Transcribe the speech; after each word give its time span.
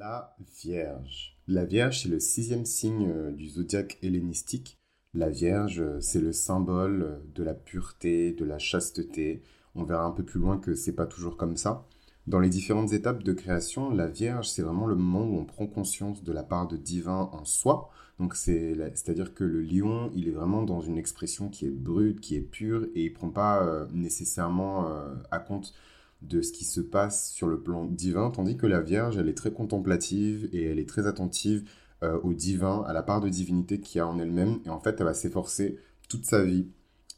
La 0.00 0.34
Vierge. 0.62 1.36
La 1.46 1.66
Vierge, 1.66 2.00
c'est 2.00 2.08
le 2.08 2.20
sixième 2.20 2.64
signe 2.64 3.06
euh, 3.10 3.32
du 3.32 3.50
zodiaque 3.50 3.98
hellénistique. 4.00 4.78
La 5.12 5.28
Vierge, 5.28 5.80
euh, 5.82 6.00
c'est 6.00 6.22
le 6.22 6.32
symbole 6.32 7.02
euh, 7.02 7.18
de 7.34 7.42
la 7.42 7.52
pureté, 7.52 8.32
de 8.32 8.46
la 8.46 8.58
chasteté. 8.58 9.42
On 9.74 9.84
verra 9.84 10.06
un 10.06 10.10
peu 10.12 10.22
plus 10.22 10.40
loin 10.40 10.56
que 10.56 10.74
c'est 10.74 10.94
pas 10.94 11.04
toujours 11.04 11.36
comme 11.36 11.58
ça. 11.58 11.86
Dans 12.26 12.40
les 12.40 12.48
différentes 12.48 12.94
étapes 12.94 13.22
de 13.22 13.34
création, 13.34 13.90
la 13.90 14.06
Vierge, 14.06 14.48
c'est 14.48 14.62
vraiment 14.62 14.86
le 14.86 14.94
moment 14.94 15.26
où 15.26 15.38
on 15.38 15.44
prend 15.44 15.66
conscience 15.66 16.24
de 16.24 16.32
la 16.32 16.44
part 16.44 16.66
de 16.66 16.78
divin 16.78 17.28
en 17.34 17.44
soi. 17.44 17.90
Donc 18.18 18.36
c'est-à-dire 18.36 19.34
que 19.34 19.44
le 19.44 19.60
lion, 19.60 20.10
il 20.14 20.28
est 20.28 20.32
vraiment 20.32 20.62
dans 20.62 20.80
une 20.80 20.96
expression 20.96 21.50
qui 21.50 21.66
est 21.66 21.70
brute, 21.70 22.20
qui 22.20 22.36
est 22.36 22.40
pure, 22.40 22.86
et 22.94 23.04
il 23.04 23.12
prend 23.12 23.28
pas 23.28 23.86
nécessairement 23.92 24.86
à 25.30 25.38
compte 25.38 25.74
de 26.22 26.42
ce 26.42 26.52
qui 26.52 26.64
se 26.64 26.80
passe 26.80 27.32
sur 27.32 27.46
le 27.46 27.60
plan 27.60 27.86
divin, 27.86 28.30
tandis 28.30 28.56
que 28.56 28.66
la 28.66 28.80
Vierge, 28.80 29.16
elle 29.16 29.28
est 29.28 29.36
très 29.36 29.52
contemplative 29.52 30.48
et 30.52 30.64
elle 30.64 30.78
est 30.78 30.88
très 30.88 31.06
attentive 31.06 31.68
euh, 32.02 32.18
au 32.22 32.34
divin, 32.34 32.82
à 32.86 32.92
la 32.92 33.02
part 33.02 33.20
de 33.20 33.28
divinité 33.28 33.80
qu'il 33.80 33.98
y 33.98 34.00
a 34.00 34.06
en 34.06 34.18
elle-même, 34.18 34.60
et 34.64 34.70
en 34.70 34.80
fait, 34.80 34.96
elle 34.98 35.06
va 35.06 35.14
s'efforcer 35.14 35.78
toute 36.08 36.24
sa 36.24 36.42
vie 36.42 36.68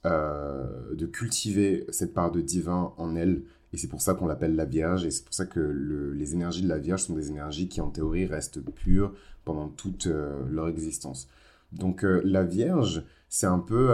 euh, 0.07 0.95
de 0.95 1.07
cultiver 1.07 1.87
cette 1.91 2.15
part 2.15 2.31
de 2.31 2.41
divin 2.41 2.93
en 2.97 3.17
elle, 3.17 3.43
et 3.73 3.77
c'est 3.77 3.89
pour 3.89 4.03
ça 4.03 4.15
qu'on 4.15 4.27
l'appelle 4.27 4.55
la 4.55 4.65
Vierge, 4.65 5.05
et 5.05 5.11
c'est 5.11 5.25
pour 5.25 5.35
ça 5.35 5.47
que 5.47 5.61
les 5.61 6.35
énergies 6.35 6.63
de 6.63 6.69
la 6.69 6.79
Vierge 6.79 7.03
sont 7.05 7.15
des 7.15 7.29
énergies 7.29 7.69
qui, 7.69 7.81
en 7.81 7.91
théorie, 7.91 8.27
restent 8.27 8.61
pures 8.61 9.15
pendant 9.45 9.69
toute 9.69 10.07
euh, 10.07 10.45
leur 10.51 10.69
existence. 10.69 11.29
Donc 11.73 12.03
la 12.03 12.45
Vierge, 12.45 13.03
c'est 13.31 13.47
un 13.47 13.59
peu 13.59 13.89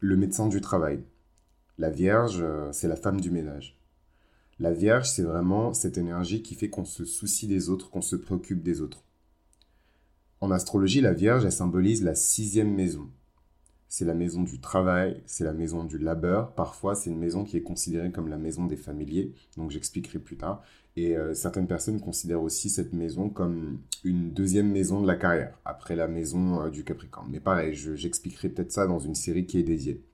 le 0.00 0.16
médecin 0.18 0.48
du 0.48 0.60
travail. 0.60 1.02
La 1.78 1.88
Vierge, 1.88 2.44
c'est 2.72 2.88
la 2.88 2.96
femme 2.96 3.22
du 3.22 3.30
ménage. 3.30 3.78
La 4.60 4.72
Vierge, 4.72 5.10
c'est 5.10 5.22
vraiment 5.22 5.74
cette 5.74 5.98
énergie 5.98 6.42
qui 6.42 6.54
fait 6.54 6.70
qu'on 6.70 6.84
se 6.84 7.04
soucie 7.04 7.48
des 7.48 7.70
autres, 7.70 7.90
qu'on 7.90 8.02
se 8.02 8.14
préoccupe 8.14 8.62
des 8.62 8.80
autres. 8.80 9.02
En 10.40 10.52
astrologie, 10.52 11.00
la 11.00 11.12
Vierge, 11.12 11.44
elle 11.44 11.52
symbolise 11.52 12.04
la 12.04 12.14
sixième 12.14 12.72
maison. 12.72 13.08
C'est 13.88 14.04
la 14.04 14.14
maison 14.14 14.42
du 14.42 14.60
travail, 14.60 15.22
c'est 15.26 15.44
la 15.44 15.52
maison 15.52 15.84
du 15.84 15.98
labeur. 15.98 16.54
Parfois, 16.54 16.94
c'est 16.94 17.10
une 17.10 17.18
maison 17.18 17.44
qui 17.44 17.56
est 17.56 17.62
considérée 17.62 18.12
comme 18.12 18.28
la 18.28 18.38
maison 18.38 18.66
des 18.66 18.76
familiers, 18.76 19.32
donc 19.56 19.70
j'expliquerai 19.70 20.18
plus 20.20 20.36
tard. 20.36 20.62
Et 20.96 21.16
euh, 21.16 21.34
certaines 21.34 21.66
personnes 21.66 22.00
considèrent 22.00 22.42
aussi 22.42 22.70
cette 22.70 22.92
maison 22.92 23.28
comme 23.28 23.80
une 24.04 24.32
deuxième 24.32 24.70
maison 24.70 25.00
de 25.00 25.06
la 25.06 25.16
carrière, 25.16 25.58
après 25.64 25.96
la 25.96 26.06
maison 26.06 26.62
euh, 26.62 26.70
du 26.70 26.84
Capricorne. 26.84 27.28
Mais 27.30 27.40
pareil, 27.40 27.74
j'expliquerai 27.74 28.50
peut-être 28.50 28.70
ça 28.70 28.86
dans 28.86 29.00
une 29.00 29.16
série 29.16 29.46
qui 29.46 29.58
est 29.58 29.64
dédiée. 29.64 30.04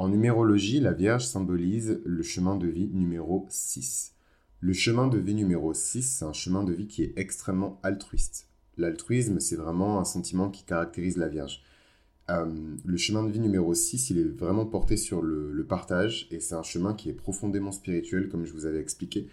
En 0.00 0.08
numérologie, 0.08 0.80
la 0.80 0.94
Vierge 0.94 1.26
symbolise 1.26 2.00
le 2.06 2.22
chemin 2.22 2.56
de 2.56 2.66
vie 2.66 2.88
numéro 2.90 3.46
6. 3.50 4.14
Le 4.60 4.72
chemin 4.72 5.08
de 5.08 5.18
vie 5.18 5.34
numéro 5.34 5.74
6, 5.74 6.02
c'est 6.02 6.24
un 6.24 6.32
chemin 6.32 6.64
de 6.64 6.72
vie 6.72 6.86
qui 6.86 7.02
est 7.02 7.12
extrêmement 7.16 7.78
altruiste. 7.82 8.48
L'altruisme, 8.78 9.40
c'est 9.40 9.56
vraiment 9.56 10.00
un 10.00 10.06
sentiment 10.06 10.48
qui 10.48 10.64
caractérise 10.64 11.18
la 11.18 11.28
Vierge. 11.28 11.62
Euh, 12.30 12.46
le 12.82 12.96
chemin 12.96 13.24
de 13.24 13.30
vie 13.30 13.40
numéro 13.40 13.74
6, 13.74 14.08
il 14.08 14.18
est 14.20 14.24
vraiment 14.24 14.64
porté 14.64 14.96
sur 14.96 15.20
le, 15.20 15.66
partage 15.68 16.28
et 16.30 16.40
c'est 16.40 16.54
un 16.54 16.62
chemin 16.62 16.94
qui 16.94 17.10
est 17.10 17.12
profondément 17.12 17.70
spirituel, 17.70 18.30
comme 18.30 18.46
je 18.46 18.54
vous 18.54 18.64
avais 18.64 18.80
expliqué. 18.80 19.28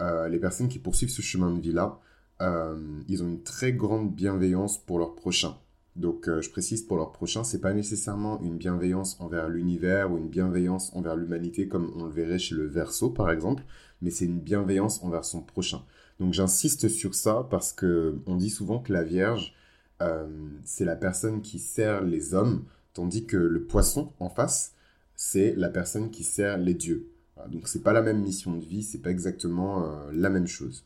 Euh, 0.00 0.28
les 0.28 0.38
personnes 0.38 0.68
qui 0.68 0.78
poursuivent 0.78 1.10
ce 1.10 1.20
chemin 1.20 1.50
de 1.50 1.60
vie-là, 1.60 1.98
euh, 2.42 3.00
ils 3.08 3.24
ont 3.24 3.28
une 3.28 3.42
très 3.42 3.72
grande 3.72 4.14
bienveillance 4.14 4.78
pour 4.78 5.00
leur 5.00 5.16
prochain. 5.16 5.56
Donc, 5.96 6.28
euh, 6.28 6.40
je 6.40 6.50
précise 6.50 6.82
pour 6.82 6.96
leur 6.96 7.12
prochain, 7.12 7.44
c'est 7.44 7.60
pas 7.60 7.74
nécessairement 7.74 8.40
une 8.40 8.56
bienveillance 8.56 9.20
envers 9.20 9.48
l'univers 9.48 10.10
ou 10.10 10.16
une 10.16 10.28
bienveillance 10.28 10.90
envers 10.94 11.16
l'humanité 11.16 11.68
comme 11.68 11.92
on 11.96 12.06
le 12.06 12.10
verrait 12.10 12.38
chez 12.38 12.54
le 12.54 12.66
Verseau 12.66 13.10
par 13.10 13.30
exemple, 13.30 13.62
mais 14.00 14.10
c'est 14.10 14.24
une 14.24 14.40
bienveillance 14.40 15.02
envers 15.02 15.24
son 15.24 15.42
prochain. 15.42 15.82
Donc, 16.18 16.32
j'insiste 16.32 16.88
sur 16.88 17.14
ça 17.14 17.46
parce 17.50 17.72
que 17.72 18.18
on 18.26 18.36
dit 18.36 18.50
souvent 18.50 18.78
que 18.78 18.92
la 18.92 19.02
Vierge, 19.02 19.54
euh, 20.00 20.26
c'est 20.64 20.86
la 20.86 20.96
personne 20.96 21.42
qui 21.42 21.58
sert 21.58 22.02
les 22.02 22.32
hommes, 22.32 22.64
tandis 22.94 23.26
que 23.26 23.36
le 23.36 23.62
poisson 23.64 24.12
en 24.18 24.30
face, 24.30 24.74
c'est 25.14 25.54
la 25.56 25.68
personne 25.68 26.10
qui 26.10 26.24
sert 26.24 26.56
les 26.56 26.74
dieux. 26.74 27.08
Donc, 27.50 27.68
c'est 27.68 27.82
pas 27.82 27.92
la 27.92 28.02
même 28.02 28.22
mission 28.22 28.56
de 28.56 28.64
vie, 28.64 28.82
c'est 28.82 29.02
pas 29.02 29.10
exactement 29.10 29.84
euh, 29.84 30.10
la 30.12 30.30
même 30.30 30.46
chose. 30.46 30.84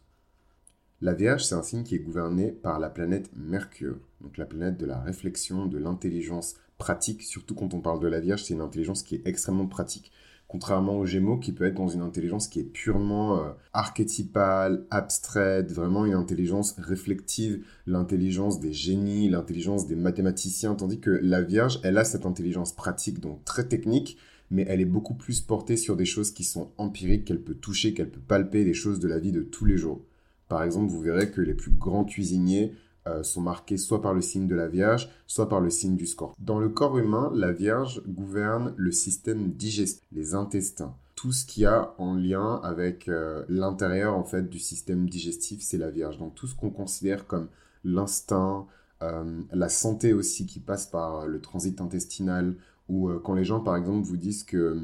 La 1.02 1.12
Vierge, 1.12 1.44
c'est 1.44 1.54
un 1.54 1.62
signe 1.62 1.82
qui 1.82 1.94
est 1.94 1.98
gouverné 1.98 2.52
par 2.52 2.78
la 2.78 2.88
planète 2.88 3.28
Mercure, 3.36 3.98
donc 4.22 4.38
la 4.38 4.46
planète 4.46 4.78
de 4.78 4.86
la 4.86 4.98
réflexion, 4.98 5.66
de 5.66 5.76
l'intelligence 5.76 6.54
pratique, 6.78 7.22
surtout 7.22 7.54
quand 7.54 7.74
on 7.74 7.80
parle 7.80 8.00
de 8.00 8.06
la 8.06 8.18
Vierge, 8.18 8.44
c'est 8.44 8.54
une 8.54 8.62
intelligence 8.62 9.02
qui 9.02 9.16
est 9.16 9.26
extrêmement 9.26 9.66
pratique. 9.66 10.10
Contrairement 10.48 10.96
au 10.96 11.04
Gémeaux, 11.04 11.36
qui 11.36 11.52
peut 11.52 11.66
être 11.66 11.74
dans 11.74 11.90
une 11.90 12.00
intelligence 12.00 12.48
qui 12.48 12.60
est 12.60 12.64
purement 12.64 13.44
euh, 13.44 13.50
archétypale, 13.74 14.86
abstraite, 14.90 15.70
vraiment 15.70 16.06
une 16.06 16.14
intelligence 16.14 16.74
réflective, 16.78 17.62
l'intelligence 17.86 18.58
des 18.58 18.72
génies, 18.72 19.28
l'intelligence 19.28 19.86
des 19.86 19.96
mathématiciens, 19.96 20.76
tandis 20.76 20.98
que 20.98 21.10
la 21.10 21.42
Vierge, 21.42 21.78
elle 21.82 21.98
a 21.98 22.04
cette 22.04 22.24
intelligence 22.24 22.72
pratique, 22.72 23.20
donc 23.20 23.44
très 23.44 23.68
technique, 23.68 24.16
mais 24.50 24.64
elle 24.66 24.80
est 24.80 24.86
beaucoup 24.86 25.14
plus 25.14 25.42
portée 25.42 25.76
sur 25.76 25.94
des 25.94 26.06
choses 26.06 26.30
qui 26.30 26.44
sont 26.44 26.70
empiriques, 26.78 27.26
qu'elle 27.26 27.42
peut 27.42 27.54
toucher, 27.54 27.92
qu'elle 27.92 28.10
peut 28.10 28.18
palper, 28.26 28.64
des 28.64 28.72
choses 28.72 28.98
de 28.98 29.08
la 29.08 29.18
vie 29.18 29.32
de 29.32 29.42
tous 29.42 29.66
les 29.66 29.76
jours. 29.76 30.00
Par 30.48 30.62
exemple, 30.62 30.90
vous 30.90 31.00
verrez 31.00 31.30
que 31.30 31.40
les 31.40 31.54
plus 31.54 31.70
grands 31.70 32.04
cuisiniers 32.04 32.74
euh, 33.06 33.22
sont 33.22 33.40
marqués 33.40 33.76
soit 33.76 34.02
par 34.02 34.14
le 34.14 34.20
signe 34.20 34.48
de 34.48 34.54
la 34.54 34.66
Vierge, 34.66 35.08
soit 35.26 35.48
par 35.48 35.60
le 35.60 35.70
signe 35.70 35.96
du 35.96 36.06
scorpion. 36.06 36.36
Dans 36.44 36.58
le 36.58 36.68
corps 36.68 36.98
humain, 36.98 37.30
la 37.34 37.52
Vierge 37.52 38.02
gouverne 38.06 38.74
le 38.76 38.90
système 38.90 39.52
digestif, 39.52 40.02
les 40.12 40.34
intestins. 40.34 40.94
Tout 41.14 41.32
ce 41.32 41.46
qui 41.46 41.64
a 41.64 41.94
en 41.98 42.14
lien 42.14 42.60
avec 42.62 43.08
euh, 43.08 43.44
l'intérieur 43.48 44.14
en 44.14 44.24
fait 44.24 44.48
du 44.50 44.58
système 44.58 45.08
digestif, 45.08 45.60
c'est 45.62 45.78
la 45.78 45.90
Vierge. 45.90 46.18
Donc 46.18 46.34
tout 46.34 46.46
ce 46.46 46.56
qu'on 46.56 46.70
considère 46.70 47.26
comme 47.26 47.48
l'instinct, 47.84 48.66
euh, 49.02 49.40
la 49.52 49.68
santé 49.68 50.12
aussi 50.12 50.46
qui 50.46 50.58
passe 50.58 50.86
par 50.86 51.26
le 51.26 51.40
transit 51.40 51.80
intestinal, 51.80 52.56
ou 52.88 53.10
quand 53.24 53.34
les 53.34 53.44
gens 53.44 53.60
par 53.60 53.76
exemple 53.76 54.06
vous 54.06 54.16
disent 54.16 54.44
que 54.44 54.80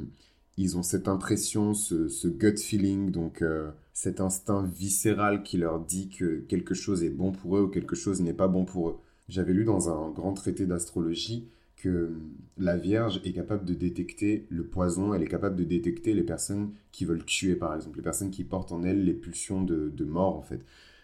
ils 0.57 0.77
ont 0.77 0.83
cette 0.83 1.09
impression, 1.09 1.75
ce, 1.75 2.29
gut 2.29 2.59
feeling, 2.59 3.11
donc 3.11 3.43
euh, 3.43 3.71
cet 3.93 4.21
instinct 4.21 4.63
viscéral 4.63 5.43
qui 5.43 5.57
leur 5.57 5.81
dit 5.81 6.09
que 6.09 6.41
quelque 6.49 6.75
chose 6.75 7.03
est 7.03 7.11
bon 7.11 7.33
pour 7.33 7.57
eux 7.57 7.63
ou 7.63 7.69
quelque 7.69 7.97
chose 7.97 8.21
n'est 8.21 8.35
pas 8.35 8.49
bon 8.49 8.65
pour 8.65 8.91
eux. 8.91 8.99
J'avais 9.29 9.53
lu 9.53 9.65
dans 9.65 9.89
un 9.89 10.11
grand 10.11 10.35
traité 10.35 10.67
d'astrologie 10.67 11.49
que 11.77 12.13
la 12.59 12.77
Vierge 12.77 13.21
est 13.25 13.33
capable 13.33 13.65
de 13.65 13.75
détecter 13.75 14.47
le 14.51 14.65
poison, 14.65 15.15
elle 15.15 15.23
est 15.23 15.29
capable 15.29 15.57
de 15.57 15.65
détecter 15.65 16.15
les 16.15 16.23
personnes 16.23 16.71
qui 16.93 17.05
veulent 17.05 17.25
tuer, 17.25 17.57
par 17.57 17.75
exemple, 17.75 17.97
les 17.97 18.05
personnes 18.05 18.31
qui 18.31 18.45
portent 18.45 18.73
en 18.73 18.85
elles 18.85 19.05
les 19.05 19.15
pulsions 19.15 19.63
de, 19.63 19.89
de 19.89 20.05
mort, 20.05 20.37
en 20.37 20.43
fait. 20.43 20.61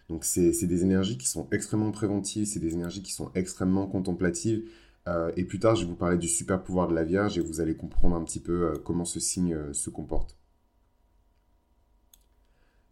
Donc 0.09 0.25
c'est 0.25 0.67
des 0.67 0.83
énergies 0.83 1.19
qui 1.19 1.27
sont 1.27 1.49
extrêmement 1.53 1.91
préventives, 1.91 2.47
c'est 2.47 2.61
des 2.61 2.75
énergies 2.75 3.03
qui 3.03 3.13
sont 3.13 3.31
extrêmement 3.35 3.87
contemplatives, 3.87 4.63
euh, 5.09 5.33
et 5.37 5.45
plus 5.45 5.59
tard, 5.59 5.75
je 5.75 5.83
vais 5.83 5.89
vous 5.89 5.97
parler 5.97 6.19
du 6.19 6.29
super 6.29 6.63
pouvoir 6.63 6.89
de 6.89 6.95
la 6.95 7.05
Vierge 7.05 7.39
et 7.39 7.41
vous 7.41 7.61
allez 7.61 7.75
comprendre 7.75 8.15
un 8.17 8.23
petit 8.25 8.41
peu 8.41 8.67
euh, 8.67 8.75
comment 8.85 9.05
ce 9.05 9.21
signe 9.21 9.55
euh, 9.55 9.73
se 9.73 9.91
comporte. 9.91 10.37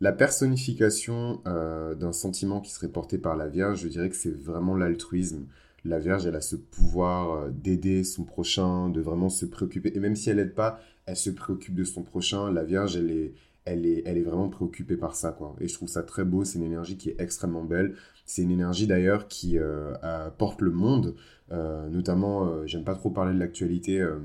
La 0.00 0.12
personnification 0.12 1.40
d'un 1.46 2.12
sentiment 2.12 2.60
qui 2.60 2.70
serait 2.70 2.90
porté 2.90 3.16
par 3.16 3.34
la 3.34 3.48
Vierge, 3.48 3.80
je 3.80 3.88
dirais 3.88 4.10
que 4.10 4.14
c'est 4.14 4.30
vraiment 4.30 4.76
l'altruisme. 4.76 5.46
La 5.86 5.98
Vierge, 5.98 6.26
elle 6.26 6.36
a 6.36 6.42
ce 6.42 6.54
pouvoir 6.54 7.50
d'aider 7.50 8.04
son 8.04 8.24
prochain, 8.24 8.90
de 8.90 9.00
vraiment 9.00 9.30
se 9.30 9.46
préoccuper. 9.46 9.96
Et 9.96 10.00
même 10.00 10.14
si 10.14 10.28
elle 10.28 10.36
n'aide 10.36 10.54
pas, 10.54 10.80
elle 11.06 11.16
se 11.16 11.30
préoccupe 11.30 11.74
de 11.74 11.84
son 11.84 12.02
prochain. 12.02 12.52
La 12.52 12.62
Vierge, 12.62 12.96
elle 12.96 13.10
est, 13.10 13.32
elle 13.64 13.86
est, 13.86 14.02
elle 14.04 14.18
est 14.18 14.22
vraiment 14.22 14.50
préoccupée 14.50 14.98
par 14.98 15.16
ça, 15.16 15.32
quoi. 15.32 15.56
Et 15.60 15.68
je 15.68 15.72
trouve 15.72 15.88
ça 15.88 16.02
très 16.02 16.26
beau. 16.26 16.44
C'est 16.44 16.58
une 16.58 16.66
énergie 16.66 16.98
qui 16.98 17.08
est 17.08 17.18
extrêmement 17.18 17.64
belle. 17.64 17.94
C'est 18.26 18.42
une 18.42 18.50
énergie 18.50 18.86
d'ailleurs 18.86 19.28
qui 19.28 19.58
porte 20.36 20.60
le 20.60 20.72
monde. 20.72 21.14
Euh, 21.52 21.88
notamment, 21.88 22.46
euh, 22.46 22.66
j'aime 22.66 22.84
pas 22.84 22.94
trop 22.94 23.10
parler 23.10 23.32
de 23.32 23.38
l'actualité, 23.38 24.00
euh, 24.00 24.18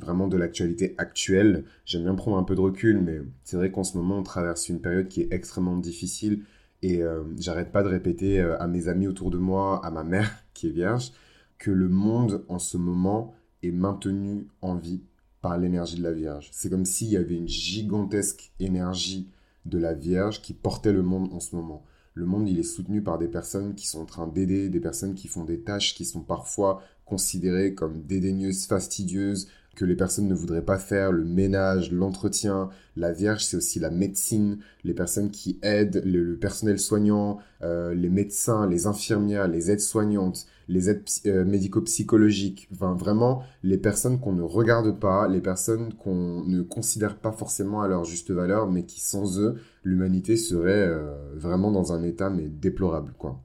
vraiment 0.00 0.28
de 0.28 0.36
l'actualité 0.36 0.94
actuelle. 0.98 1.64
J'aime 1.84 2.04
bien 2.04 2.14
prendre 2.14 2.36
un 2.36 2.44
peu 2.44 2.54
de 2.54 2.60
recul, 2.60 3.00
mais 3.00 3.20
c'est 3.42 3.56
vrai 3.56 3.70
qu'en 3.70 3.84
ce 3.84 3.96
moment, 3.96 4.18
on 4.18 4.22
traverse 4.22 4.68
une 4.68 4.80
période 4.80 5.08
qui 5.08 5.22
est 5.22 5.32
extrêmement 5.32 5.76
difficile. 5.76 6.42
Et 6.82 7.02
j'arrête 7.38 7.72
pas 7.72 7.82
de 7.82 7.88
répéter 7.88 8.38
à 8.38 8.68
mes 8.68 8.86
amis 8.86 9.08
autour 9.08 9.30
de 9.30 9.38
moi, 9.38 9.84
à 9.84 9.90
ma 9.90 10.04
mère 10.04 10.30
qui 10.54 10.68
est 10.68 10.70
vierge, 10.70 11.10
que 11.58 11.70
le 11.70 11.88
monde 11.88 12.44
en 12.48 12.58
ce 12.58 12.76
moment 12.76 13.34
est 13.62 13.72
maintenu 13.72 14.46
en 14.60 14.76
vie 14.76 15.02
par 15.40 15.58
l'énergie 15.58 15.96
de 15.96 16.02
la 16.02 16.12
Vierge. 16.12 16.48
C'est 16.52 16.70
comme 16.70 16.84
s'il 16.84 17.08
y 17.08 17.16
avait 17.16 17.34
une 17.34 17.48
gigantesque 17.48 18.52
énergie 18.60 19.28
de 19.64 19.78
la 19.78 19.94
Vierge 19.94 20.42
qui 20.42 20.52
portait 20.52 20.92
le 20.92 21.02
monde 21.02 21.32
en 21.32 21.40
ce 21.40 21.56
moment 21.56 21.84
le 22.16 22.24
monde 22.24 22.48
il 22.48 22.58
est 22.58 22.62
soutenu 22.62 23.02
par 23.02 23.18
des 23.18 23.28
personnes 23.28 23.74
qui 23.74 23.86
sont 23.86 24.00
en 24.00 24.06
train 24.06 24.26
d'aider, 24.26 24.70
des 24.70 24.80
personnes 24.80 25.14
qui 25.14 25.28
font 25.28 25.44
des 25.44 25.60
tâches 25.60 25.94
qui 25.94 26.06
sont 26.06 26.22
parfois 26.22 26.82
considérées 27.04 27.74
comme 27.74 28.02
dédaigneuses, 28.02 28.64
fastidieuses, 28.66 29.48
que 29.76 29.84
les 29.84 29.94
personnes 29.94 30.26
ne 30.26 30.34
voudraient 30.34 30.64
pas 30.64 30.78
faire, 30.78 31.12
le 31.12 31.24
ménage, 31.24 31.92
l'entretien. 31.92 32.70
La 32.96 33.12
Vierge, 33.12 33.44
c'est 33.44 33.58
aussi 33.58 33.78
la 33.78 33.90
médecine, 33.90 34.58
les 34.82 34.94
personnes 34.94 35.30
qui 35.30 35.58
aident, 35.62 36.02
le, 36.04 36.36
personnel 36.36 36.80
soignant, 36.80 37.38
euh, 37.62 37.94
les 37.94 38.08
médecins, 38.08 38.66
les 38.66 38.86
infirmières, 38.86 39.46
les 39.46 39.70
aides-soignantes, 39.70 40.46
les 40.68 40.88
aides 40.88 41.04
euh, 41.26 41.44
médico-psychologiques. 41.44 42.68
Enfin, 42.72 42.94
vraiment, 42.94 43.44
les 43.62 43.78
personnes 43.78 44.18
qu'on 44.18 44.32
ne 44.32 44.42
regarde 44.42 44.98
pas, 44.98 45.28
les 45.28 45.42
personnes 45.42 45.92
qu'on 45.92 46.42
ne 46.44 46.62
considère 46.62 47.18
pas 47.18 47.32
forcément 47.32 47.82
à 47.82 47.88
leur 47.88 48.04
juste 48.04 48.30
valeur, 48.30 48.70
mais 48.70 48.84
qui 48.84 49.00
sans 49.00 49.38
eux, 49.38 49.56
l'humanité 49.84 50.36
serait 50.36 50.88
euh, 50.88 51.14
vraiment 51.34 51.70
dans 51.70 51.92
un 51.92 52.02
état 52.02 52.30
mais 52.30 52.48
déplorable, 52.48 53.12
quoi. 53.18 53.42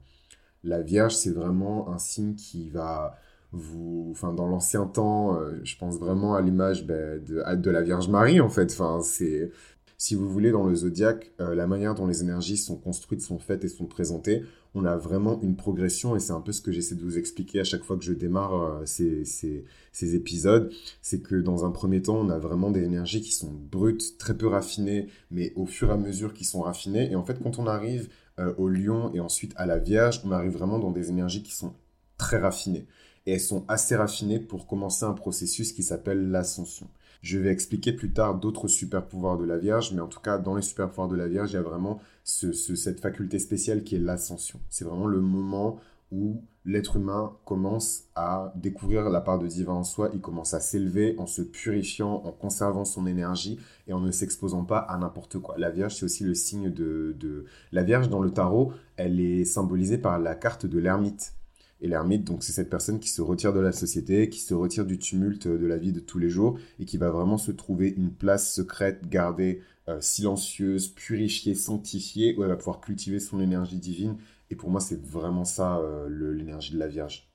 La 0.64 0.80
Vierge, 0.80 1.14
c'est 1.14 1.30
vraiment 1.32 1.92
un 1.92 1.98
signe 1.98 2.36
qui 2.36 2.70
va 2.70 3.16
vous, 3.52 4.08
enfin, 4.10 4.32
dans 4.32 4.46
l'ancien 4.46 4.86
temps, 4.86 5.36
euh, 5.36 5.60
je 5.62 5.76
pense 5.76 5.98
vraiment 5.98 6.34
à 6.34 6.40
l'image 6.40 6.86
ben, 6.86 7.22
de, 7.22 7.42
de, 7.56 7.70
la 7.70 7.82
Vierge 7.82 8.08
Marie, 8.08 8.40
en 8.40 8.48
fait. 8.48 8.72
Enfin, 8.72 9.00
c'est, 9.02 9.50
si 9.98 10.14
vous 10.14 10.28
voulez, 10.28 10.50
dans 10.50 10.64
le 10.64 10.74
zodiaque, 10.74 11.32
euh, 11.40 11.54
la 11.54 11.66
manière 11.66 11.94
dont 11.94 12.06
les 12.06 12.22
énergies 12.22 12.56
sont 12.56 12.76
construites, 12.76 13.20
sont 13.20 13.38
faites 13.38 13.64
et 13.64 13.68
sont 13.68 13.84
présentées, 13.86 14.42
on 14.74 14.86
a 14.86 14.96
vraiment 14.96 15.38
une 15.42 15.54
progression 15.54 16.16
et 16.16 16.20
c'est 16.20 16.32
un 16.32 16.40
peu 16.40 16.52
ce 16.52 16.62
que 16.62 16.72
j'essaie 16.72 16.94
de 16.94 17.02
vous 17.02 17.18
expliquer 17.18 17.60
à 17.60 17.64
chaque 17.64 17.84
fois 17.84 17.98
que 17.98 18.04
je 18.04 18.14
démarre 18.14 18.54
euh, 18.54 18.86
ces, 18.86 19.26
ces, 19.26 19.66
ces, 19.92 20.14
épisodes. 20.14 20.72
C'est 21.02 21.20
que 21.20 21.36
dans 21.36 21.66
un 21.66 21.70
premier 21.70 22.00
temps, 22.00 22.16
on 22.16 22.30
a 22.30 22.38
vraiment 22.38 22.70
des 22.70 22.82
énergies 22.82 23.20
qui 23.20 23.32
sont 23.32 23.52
brutes, 23.52 24.16
très 24.16 24.34
peu 24.34 24.46
raffinées, 24.46 25.08
mais 25.30 25.52
au 25.56 25.66
fur 25.66 25.90
et 25.90 25.92
à 25.92 25.98
mesure 25.98 26.32
qui 26.32 26.44
sont 26.44 26.62
raffinées. 26.62 27.12
Et 27.12 27.16
en 27.16 27.24
fait, 27.24 27.38
quand 27.42 27.58
on 27.58 27.66
arrive 27.66 28.08
au 28.56 28.66
lion 28.66 29.12
et 29.12 29.20
ensuite 29.20 29.52
à 29.56 29.66
la 29.66 29.78
Vierge, 29.78 30.22
on 30.24 30.32
arrive 30.32 30.52
vraiment 30.52 30.78
dans 30.78 30.90
des 30.90 31.10
énergies 31.10 31.42
qui 31.42 31.52
sont 31.52 31.74
très 32.16 32.38
raffinées 32.38 32.86
et 33.26 33.34
elles 33.34 33.40
sont 33.40 33.64
assez 33.68 33.96
raffinées 33.96 34.40
pour 34.40 34.66
commencer 34.66 35.04
un 35.04 35.12
processus 35.12 35.72
qui 35.72 35.82
s'appelle 35.82 36.30
l'ascension. 36.30 36.88
Je 37.22 37.38
vais 37.38 37.50
expliquer 37.50 37.92
plus 37.92 38.12
tard 38.12 38.34
d'autres 38.34 38.66
super 38.66 39.06
pouvoirs 39.06 39.38
de 39.38 39.44
la 39.44 39.56
Vierge, 39.56 39.92
mais 39.92 40.00
en 40.00 40.08
tout 40.08 40.20
cas, 40.20 40.38
dans 40.38 40.56
les 40.56 40.62
super 40.62 40.88
pouvoirs 40.88 41.08
de 41.08 41.14
la 41.14 41.28
Vierge, 41.28 41.52
il 41.52 41.54
y 41.54 41.58
a 41.58 41.62
vraiment 41.62 42.00
cette 42.24 43.00
faculté 43.00 43.38
spéciale 43.38 43.84
qui 43.84 43.94
est 43.94 44.00
l'ascension. 44.00 44.60
C'est 44.70 44.84
vraiment 44.84 45.06
le 45.06 45.20
moment 45.20 45.78
où 46.10 46.42
l'être 46.64 46.96
humain 46.96 47.32
commence 47.44 48.04
à 48.14 48.52
découvrir 48.56 49.08
la 49.08 49.20
part 49.20 49.38
de 49.38 49.46
divin 49.46 49.72
en 49.72 49.84
soi, 49.84 50.10
il 50.14 50.20
commence 50.20 50.52
à 50.52 50.60
s'élever 50.60 51.14
en 51.18 51.26
se 51.26 51.42
purifiant, 51.42 52.22
en 52.24 52.32
conservant 52.32 52.84
son 52.84 53.06
énergie 53.06 53.58
et 53.88 53.92
en 53.92 54.00
ne 54.00 54.10
s'exposant 54.10 54.64
pas 54.64 54.78
à 54.78 54.98
n'importe 54.98 55.38
quoi. 55.38 55.56
La 55.58 55.70
Vierge, 55.70 55.94
c'est 55.94 56.04
aussi 56.04 56.24
le 56.24 56.34
signe 56.34 56.70
de, 56.70 57.16
de... 57.18 57.46
La 57.72 57.82
Vierge, 57.82 58.08
dans 58.08 58.20
le 58.20 58.30
tarot, 58.30 58.72
elle 58.96 59.20
est 59.20 59.44
symbolisée 59.44 59.98
par 59.98 60.18
la 60.18 60.34
carte 60.34 60.66
de 60.66 60.78
l'ermite. 60.78 61.34
Et 61.82 61.88
l'ermite, 61.88 62.22
donc, 62.22 62.44
c'est 62.44 62.52
cette 62.52 62.70
personne 62.70 63.00
qui 63.00 63.08
se 63.08 63.20
retire 63.20 63.52
de 63.52 63.58
la 63.58 63.72
société, 63.72 64.28
qui 64.28 64.38
se 64.38 64.54
retire 64.54 64.86
du 64.86 64.98
tumulte 64.98 65.48
de 65.48 65.66
la 65.66 65.76
vie 65.76 65.92
de 65.92 65.98
tous 65.98 66.20
les 66.20 66.30
jours 66.30 66.56
et 66.78 66.84
qui 66.84 66.96
va 66.96 67.10
vraiment 67.10 67.38
se 67.38 67.50
trouver 67.50 67.88
une 67.88 68.12
place 68.12 68.54
secrète, 68.54 69.08
gardée, 69.08 69.62
euh, 69.88 70.00
silencieuse, 70.00 70.86
purifiée, 70.86 71.56
sanctifiée, 71.56 72.36
où 72.36 72.44
elle 72.44 72.50
va 72.50 72.56
pouvoir 72.56 72.80
cultiver 72.80 73.18
son 73.18 73.40
énergie 73.40 73.78
divine. 73.78 74.16
Et 74.48 74.54
pour 74.54 74.70
moi, 74.70 74.80
c'est 74.80 75.04
vraiment 75.04 75.44
ça, 75.44 75.78
euh, 75.78 76.08
l'énergie 76.32 76.72
de 76.72 76.78
la 76.78 76.86
Vierge. 76.86 77.28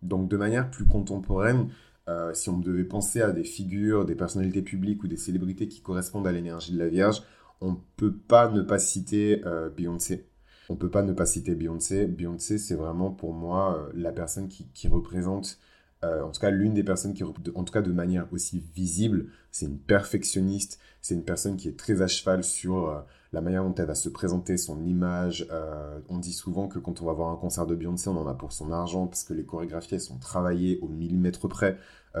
Donc, 0.00 0.30
de 0.30 0.36
manière 0.38 0.70
plus 0.70 0.86
contemporaine, 0.86 1.68
euh, 2.08 2.32
si 2.32 2.48
on 2.48 2.58
devait 2.58 2.84
penser 2.84 3.20
à 3.20 3.32
des 3.32 3.44
figures, 3.44 4.06
des 4.06 4.14
personnalités 4.14 4.62
publiques 4.62 5.02
ou 5.02 5.06
des 5.06 5.18
célébrités 5.18 5.68
qui 5.68 5.82
correspondent 5.82 6.26
à 6.26 6.32
l'énergie 6.32 6.72
de 6.72 6.78
la 6.78 6.88
Vierge, 6.88 7.22
on 7.60 7.72
ne 7.72 7.76
peut 7.96 8.16
pas 8.16 8.50
ne 8.50 8.62
pas 8.62 8.78
citer 8.78 9.42
Beyoncé. 9.76 10.26
On 10.68 10.76
peut 10.76 10.90
pas 10.90 11.02
ne 11.02 11.12
pas 11.12 11.26
citer 11.26 11.54
Beyoncé. 11.54 12.06
Beyoncé, 12.06 12.58
c'est 12.58 12.74
vraiment 12.74 13.10
pour 13.10 13.32
moi 13.32 13.76
euh, 13.76 13.92
la 13.94 14.12
personne 14.12 14.48
qui, 14.48 14.88
représente, 14.88 15.58
euh, 16.04 16.22
en 16.22 16.30
tout 16.30 16.40
cas 16.40 16.50
l'une 16.50 16.74
des 16.74 16.82
personnes 16.82 17.14
qui, 17.14 17.22
en 17.22 17.32
tout 17.32 17.72
cas 17.72 17.82
de 17.82 17.92
manière 17.92 18.26
aussi 18.32 18.62
visible, 18.74 19.26
c'est 19.50 19.66
une 19.66 19.78
perfectionniste, 19.78 20.78
c'est 21.00 21.14
une 21.14 21.24
personne 21.24 21.56
qui 21.56 21.68
est 21.68 21.78
très 21.78 22.02
à 22.02 22.06
cheval 22.06 22.44
sur 22.44 22.88
euh, 22.88 23.00
la 23.32 23.40
manière 23.40 23.64
dont 23.64 23.74
elle 23.74 23.86
va 23.86 23.94
se 23.94 24.08
présenter, 24.08 24.56
son 24.56 24.84
image. 24.84 25.48
on 26.08 26.18
dit 26.18 26.32
souvent 26.32 26.68
que 26.68 26.78
quand 26.78 27.02
on 27.02 27.06
va 27.06 27.12
voir 27.12 27.30
un 27.30 27.36
concert 27.36 27.66
de 27.66 27.74
Beyoncé, 27.74 28.08
on 28.08 28.16
en 28.16 28.28
a 28.28 28.34
pour 28.34 28.52
son 28.52 28.70
argent 28.70 29.08
parce 29.08 29.24
que 29.24 29.34
les 29.34 29.44
chorégraphies, 29.44 29.96
elles 29.96 30.00
sont 30.00 30.18
travaillées 30.18 30.78
au 30.82 30.88
millimètre 30.88 31.48
près. 31.48 31.76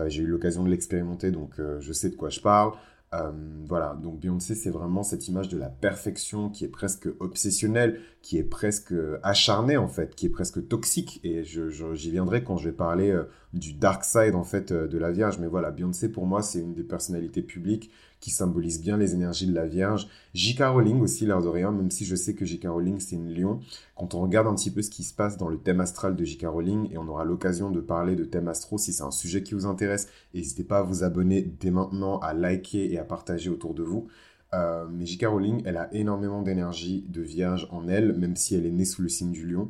J'ai 0.08 0.24
eu 0.24 0.26
l'occasion 0.26 0.64
de 0.64 0.70
l'expérimenter, 0.70 1.30
donc 1.30 1.60
je 1.78 1.92
sais 1.92 2.10
de 2.10 2.16
quoi 2.16 2.30
je 2.30 2.40
parle. 2.40 2.72
Euh, 3.14 3.32
voilà, 3.66 3.96
donc 4.02 4.20
Beyoncé, 4.20 4.54
c'est 4.54 4.70
vraiment 4.70 5.02
cette 5.02 5.28
image 5.28 5.48
de 5.48 5.56
la 5.56 5.68
perfection 5.68 6.50
qui 6.50 6.64
est 6.64 6.68
presque 6.68 7.08
obsessionnelle, 7.20 8.00
qui 8.22 8.38
est 8.38 8.44
presque 8.44 8.94
acharnée 9.22 9.76
en 9.76 9.88
fait, 9.88 10.14
qui 10.14 10.26
est 10.26 10.30
presque 10.30 10.66
toxique. 10.68 11.20
Et 11.24 11.44
j'y 11.44 12.10
viendrai 12.10 12.44
quand 12.44 12.56
je 12.56 12.68
vais 12.68 12.74
parler 12.74 13.10
euh, 13.10 13.24
du 13.52 13.72
dark 13.72 14.04
side 14.04 14.34
en 14.34 14.44
fait 14.44 14.72
euh, 14.72 14.88
de 14.88 14.98
la 14.98 15.12
Vierge. 15.12 15.38
Mais 15.38 15.46
voilà, 15.46 15.70
Beyoncé 15.70 16.10
pour 16.10 16.26
moi, 16.26 16.42
c'est 16.42 16.60
une 16.60 16.74
des 16.74 16.84
personnalités 16.84 17.42
publiques 17.42 17.90
qui 18.24 18.30
symbolise 18.30 18.80
bien 18.80 18.96
les 18.96 19.12
énergies 19.12 19.46
de 19.46 19.52
la 19.52 19.66
Vierge. 19.66 20.08
J.K. 20.32 20.62
Rowling 20.62 21.02
aussi, 21.02 21.26
l'air 21.26 21.42
de 21.42 21.48
rien, 21.48 21.70
même 21.70 21.90
si 21.90 22.06
je 22.06 22.16
sais 22.16 22.32
que 22.32 22.46
J.K. 22.46 22.68
Rowling, 22.68 22.98
c'est 22.98 23.16
une 23.16 23.30
lion. 23.30 23.60
Quand 23.96 24.14
on 24.14 24.22
regarde 24.22 24.46
un 24.46 24.54
petit 24.54 24.70
peu 24.70 24.80
ce 24.80 24.88
qui 24.88 25.04
se 25.04 25.12
passe 25.12 25.36
dans 25.36 25.50
le 25.50 25.58
thème 25.58 25.80
astral 25.80 26.16
de 26.16 26.24
J.K. 26.24 26.46
Rowling, 26.46 26.90
et 26.90 26.96
on 26.96 27.06
aura 27.06 27.26
l'occasion 27.26 27.70
de 27.70 27.82
parler 27.82 28.16
de 28.16 28.24
thème 28.24 28.48
astro, 28.48 28.78
si 28.78 28.94
c'est 28.94 29.02
un 29.02 29.10
sujet 29.10 29.42
qui 29.42 29.52
vous 29.52 29.66
intéresse, 29.66 30.08
n'hésitez 30.32 30.64
pas 30.64 30.78
à 30.78 30.82
vous 30.82 31.04
abonner 31.04 31.42
dès 31.42 31.70
maintenant, 31.70 32.18
à 32.20 32.32
liker 32.32 32.90
et 32.90 32.98
à 32.98 33.04
partager 33.04 33.50
autour 33.50 33.74
de 33.74 33.82
vous. 33.82 34.08
Euh, 34.54 34.86
mais 34.90 35.04
J.K. 35.04 35.26
Rowling, 35.26 35.62
elle 35.66 35.76
a 35.76 35.92
énormément 35.92 36.40
d'énergie 36.40 37.04
de 37.06 37.20
vierge 37.20 37.68
en 37.70 37.88
elle, 37.88 38.14
même 38.14 38.36
si 38.36 38.54
elle 38.54 38.64
est 38.64 38.70
née 38.70 38.86
sous 38.86 39.02
le 39.02 39.10
signe 39.10 39.32
du 39.32 39.46
lion. 39.46 39.68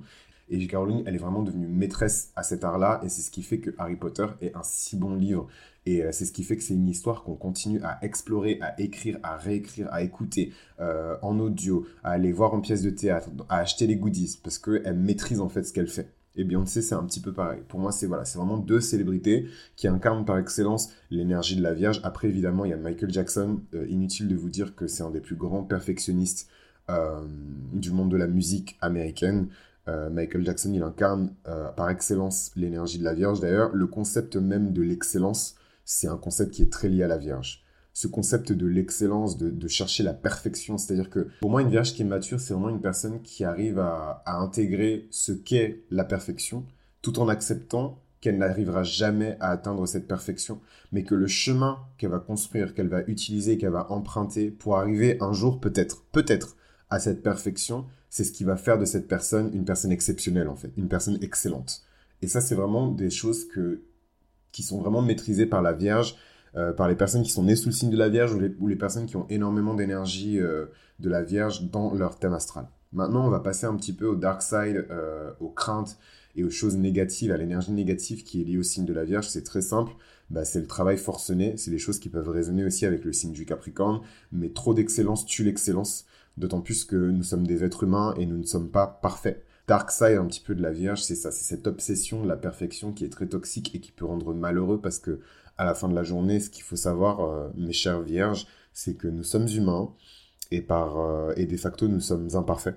Et 0.48 0.60
J.K. 0.60 0.74
Rowling, 0.76 1.02
elle 1.06 1.14
est 1.14 1.18
vraiment 1.18 1.42
devenue 1.42 1.66
maîtresse 1.66 2.32
à 2.36 2.42
cet 2.42 2.64
art-là, 2.64 3.00
et 3.02 3.08
c'est 3.08 3.22
ce 3.22 3.30
qui 3.30 3.42
fait 3.42 3.58
que 3.58 3.70
Harry 3.78 3.96
Potter 3.96 4.26
est 4.40 4.54
un 4.54 4.62
si 4.62 4.96
bon 4.96 5.14
livre. 5.14 5.48
Et 5.86 6.02
euh, 6.02 6.10
c'est 6.12 6.24
ce 6.24 6.32
qui 6.32 6.44
fait 6.44 6.56
que 6.56 6.62
c'est 6.62 6.74
une 6.74 6.88
histoire 6.88 7.22
qu'on 7.22 7.34
continue 7.34 7.80
à 7.82 7.98
explorer, 8.02 8.58
à 8.62 8.78
écrire, 8.80 9.18
à 9.22 9.36
réécrire, 9.36 9.88
à 9.92 10.02
écouter 10.02 10.52
euh, 10.80 11.16
en 11.22 11.38
audio, 11.38 11.86
à 12.02 12.12
aller 12.12 12.32
voir 12.32 12.54
en 12.54 12.60
pièce 12.60 12.82
de 12.82 12.90
théâtre, 12.90 13.28
à 13.48 13.58
acheter 13.58 13.86
les 13.86 13.96
goodies, 13.96 14.38
parce 14.42 14.58
qu'elle 14.58 14.96
maîtrise 14.96 15.40
en 15.40 15.48
fait 15.48 15.64
ce 15.64 15.72
qu'elle 15.72 15.88
fait. 15.88 16.10
Et 16.36 16.42
Beyoncé, 16.42 16.82
c'est 16.82 16.96
un 16.96 17.04
petit 17.04 17.20
peu 17.20 17.32
pareil. 17.32 17.60
Pour 17.68 17.78
moi, 17.78 17.92
c'est 17.92 18.06
voilà, 18.06 18.24
c'est 18.24 18.38
vraiment 18.38 18.58
deux 18.58 18.80
célébrités 18.80 19.46
qui 19.76 19.86
incarnent 19.86 20.24
par 20.24 20.36
excellence 20.38 20.90
l'énergie 21.10 21.54
de 21.54 21.62
la 21.62 21.74
Vierge. 21.74 22.00
Après, 22.02 22.28
évidemment, 22.28 22.64
il 22.64 22.70
y 22.70 22.74
a 22.74 22.76
Michael 22.76 23.12
Jackson. 23.12 23.60
Euh, 23.74 23.86
inutile 23.88 24.26
de 24.26 24.34
vous 24.34 24.50
dire 24.50 24.74
que 24.74 24.88
c'est 24.88 25.04
un 25.04 25.10
des 25.10 25.20
plus 25.20 25.36
grands 25.36 25.62
perfectionnistes 25.62 26.48
du 27.72 27.92
monde 27.92 28.10
de 28.10 28.18
la 28.18 28.26
musique 28.26 28.76
américaine. 28.82 29.48
Michael 29.86 30.44
Jackson, 30.44 30.72
il 30.72 30.82
incarne 30.82 31.34
par 31.76 31.90
excellence 31.90 32.50
l'énergie 32.56 32.98
de 32.98 33.04
la 33.04 33.14
Vierge. 33.14 33.40
D'ailleurs, 33.40 33.74
le 33.74 33.86
concept 33.86 34.36
même 34.36 34.72
de 34.72 34.82
l'excellence, 34.82 35.56
c'est 35.84 36.08
un 36.08 36.16
concept 36.16 36.52
qui 36.52 36.62
est 36.62 36.72
très 36.72 36.88
lié 36.88 37.02
à 37.02 37.08
la 37.08 37.18
Vierge. 37.18 37.64
Ce 37.92 38.08
concept 38.08 38.50
de 38.50 38.66
l'excellence, 38.66 39.38
de, 39.38 39.68
chercher 39.68 40.02
la 40.02 40.14
perfection, 40.14 40.78
c'est-à-dire 40.78 41.10
que 41.10 41.28
pour 41.40 41.50
moi, 41.50 41.62
une 41.62 41.70
Vierge 41.70 41.94
qui 41.94 42.02
est 42.02 42.04
mature, 42.04 42.40
c'est 42.40 42.52
vraiment 42.52 42.70
une 42.70 42.80
personne 42.80 43.22
qui 43.22 43.44
arrive 43.44 43.78
à, 43.78 44.22
intégrer 44.26 45.06
ce 45.10 45.30
qu'est 45.30 45.84
la 45.90 46.04
perfection, 46.04 46.64
tout 47.02 47.20
en 47.20 47.28
acceptant 47.28 48.00
qu'elle 48.20 48.38
n'arrivera 48.38 48.82
jamais 48.82 49.36
à 49.38 49.50
atteindre 49.50 49.86
cette 49.86 50.08
perfection, 50.08 50.60
mais 50.90 51.04
que 51.04 51.14
le 51.14 51.28
chemin 51.28 51.78
qu'elle 51.96 52.10
va 52.10 52.18
construire, 52.18 52.74
qu'elle 52.74 52.88
va 52.88 53.02
utiliser, 53.06 53.58
qu'elle 53.58 53.70
va 53.70 53.92
emprunter 53.92 54.50
pour 54.50 54.76
arriver 54.76 55.16
un 55.20 55.32
jour 55.32 55.60
peut-être, 55.60 56.04
peut-être 56.10 56.56
à 56.90 56.98
cette 56.98 57.22
perfection, 57.22 57.86
c'est 58.14 58.22
ce 58.22 58.30
qui 58.30 58.44
va 58.44 58.56
faire 58.56 58.78
de 58.78 58.84
cette 58.84 59.08
personne 59.08 59.50
une 59.54 59.64
personne 59.64 59.90
exceptionnelle 59.90 60.46
en 60.46 60.54
fait, 60.54 60.70
une 60.76 60.86
personne 60.86 61.18
excellente. 61.20 61.82
Et 62.22 62.28
ça, 62.28 62.40
c'est 62.40 62.54
vraiment 62.54 62.86
des 62.86 63.10
choses 63.10 63.48
que 63.48 63.82
qui 64.52 64.62
sont 64.62 64.80
vraiment 64.80 65.02
maîtrisées 65.02 65.46
par 65.46 65.62
la 65.62 65.72
Vierge, 65.72 66.14
euh, 66.54 66.72
par 66.72 66.86
les 66.86 66.94
personnes 66.94 67.24
qui 67.24 67.32
sont 67.32 67.42
nées 67.42 67.56
sous 67.56 67.70
le 67.70 67.74
signe 67.74 67.90
de 67.90 67.96
la 67.96 68.08
Vierge 68.08 68.32
ou 68.32 68.68
les, 68.68 68.76
personnes 68.76 69.06
qui 69.06 69.16
ont 69.16 69.26
énormément 69.30 69.74
d'énergie 69.74 70.38
euh, 70.38 70.66
de 71.00 71.08
la 71.08 71.24
Vierge 71.24 71.68
dans 71.72 71.92
leur 71.92 72.20
thème 72.20 72.34
astral. 72.34 72.68
Maintenant, 72.92 73.26
on 73.26 73.30
va 73.30 73.40
passer 73.40 73.66
un 73.66 73.74
petit 73.74 73.92
peu 73.92 74.06
au 74.06 74.14
dark 74.14 74.42
side, 74.42 74.86
euh, 74.90 75.32
aux 75.40 75.50
craintes 75.50 75.98
et 76.36 76.44
aux 76.44 76.50
choses 76.50 76.76
négatives, 76.76 77.32
à 77.32 77.36
l'énergie 77.36 77.72
négative 77.72 78.22
qui 78.22 78.42
est 78.42 78.44
liée 78.44 78.58
au 78.58 78.62
signe 78.62 78.84
de 78.84 78.92
la 78.92 79.02
Vierge. 79.02 79.26
C'est 79.26 79.42
très 79.42 79.60
simple. 79.60 79.90
Bah, 80.30 80.44
c'est 80.44 80.60
le 80.60 80.68
travail 80.68 80.98
forcené. 80.98 81.56
C'est 81.56 81.72
des 81.72 81.78
choses 81.78 81.98
qui 81.98 82.10
peuvent 82.10 82.28
résonner 82.28 82.64
aussi 82.64 82.86
avec 82.86 83.04
le 83.04 83.12
signe 83.12 83.32
du 83.32 83.44
Capricorne. 83.44 84.02
Mais 84.30 84.50
trop 84.50 84.72
d'excellence 84.72 85.26
tue 85.26 85.42
l'excellence. 85.42 86.06
D'autant 86.36 86.60
plus 86.60 86.84
que 86.84 86.96
nous 86.96 87.22
sommes 87.22 87.46
des 87.46 87.62
êtres 87.64 87.84
humains 87.84 88.14
et 88.18 88.26
nous 88.26 88.38
ne 88.38 88.44
sommes 88.44 88.70
pas 88.70 88.86
parfaits 88.86 89.44
dark 89.66 89.90
side 89.90 90.18
un 90.18 90.26
petit 90.26 90.40
peu 90.40 90.54
de 90.54 90.62
la 90.62 90.70
Vierge, 90.70 91.02
c'est 91.02 91.14
ça, 91.14 91.30
c'est 91.30 91.44
cette 91.44 91.66
obsession 91.66 92.22
de 92.22 92.28
la 92.28 92.36
perfection 92.36 92.92
qui 92.92 93.04
est 93.04 93.08
très 93.08 93.26
toxique 93.26 93.74
et 93.74 93.80
qui 93.80 93.92
peut 93.92 94.04
rendre 94.04 94.34
malheureux 94.34 94.80
parce 94.80 94.98
que 94.98 95.20
à 95.56 95.64
la 95.64 95.74
fin 95.74 95.88
de 95.88 95.94
la 95.94 96.02
journée, 96.02 96.40
ce 96.40 96.50
qu'il 96.50 96.64
faut 96.64 96.76
savoir, 96.76 97.20
euh, 97.20 97.48
mes 97.54 97.72
chères 97.72 98.00
Vierges, 98.00 98.46
c'est 98.72 98.94
que 98.94 99.08
nous 99.08 99.22
sommes 99.22 99.48
humains 99.48 99.92
et 100.50 100.60
par 100.60 100.98
euh, 100.98 101.32
et 101.36 101.46
de 101.46 101.56
facto 101.56 101.88
nous 101.88 102.00
sommes 102.00 102.28
imparfaits. 102.34 102.76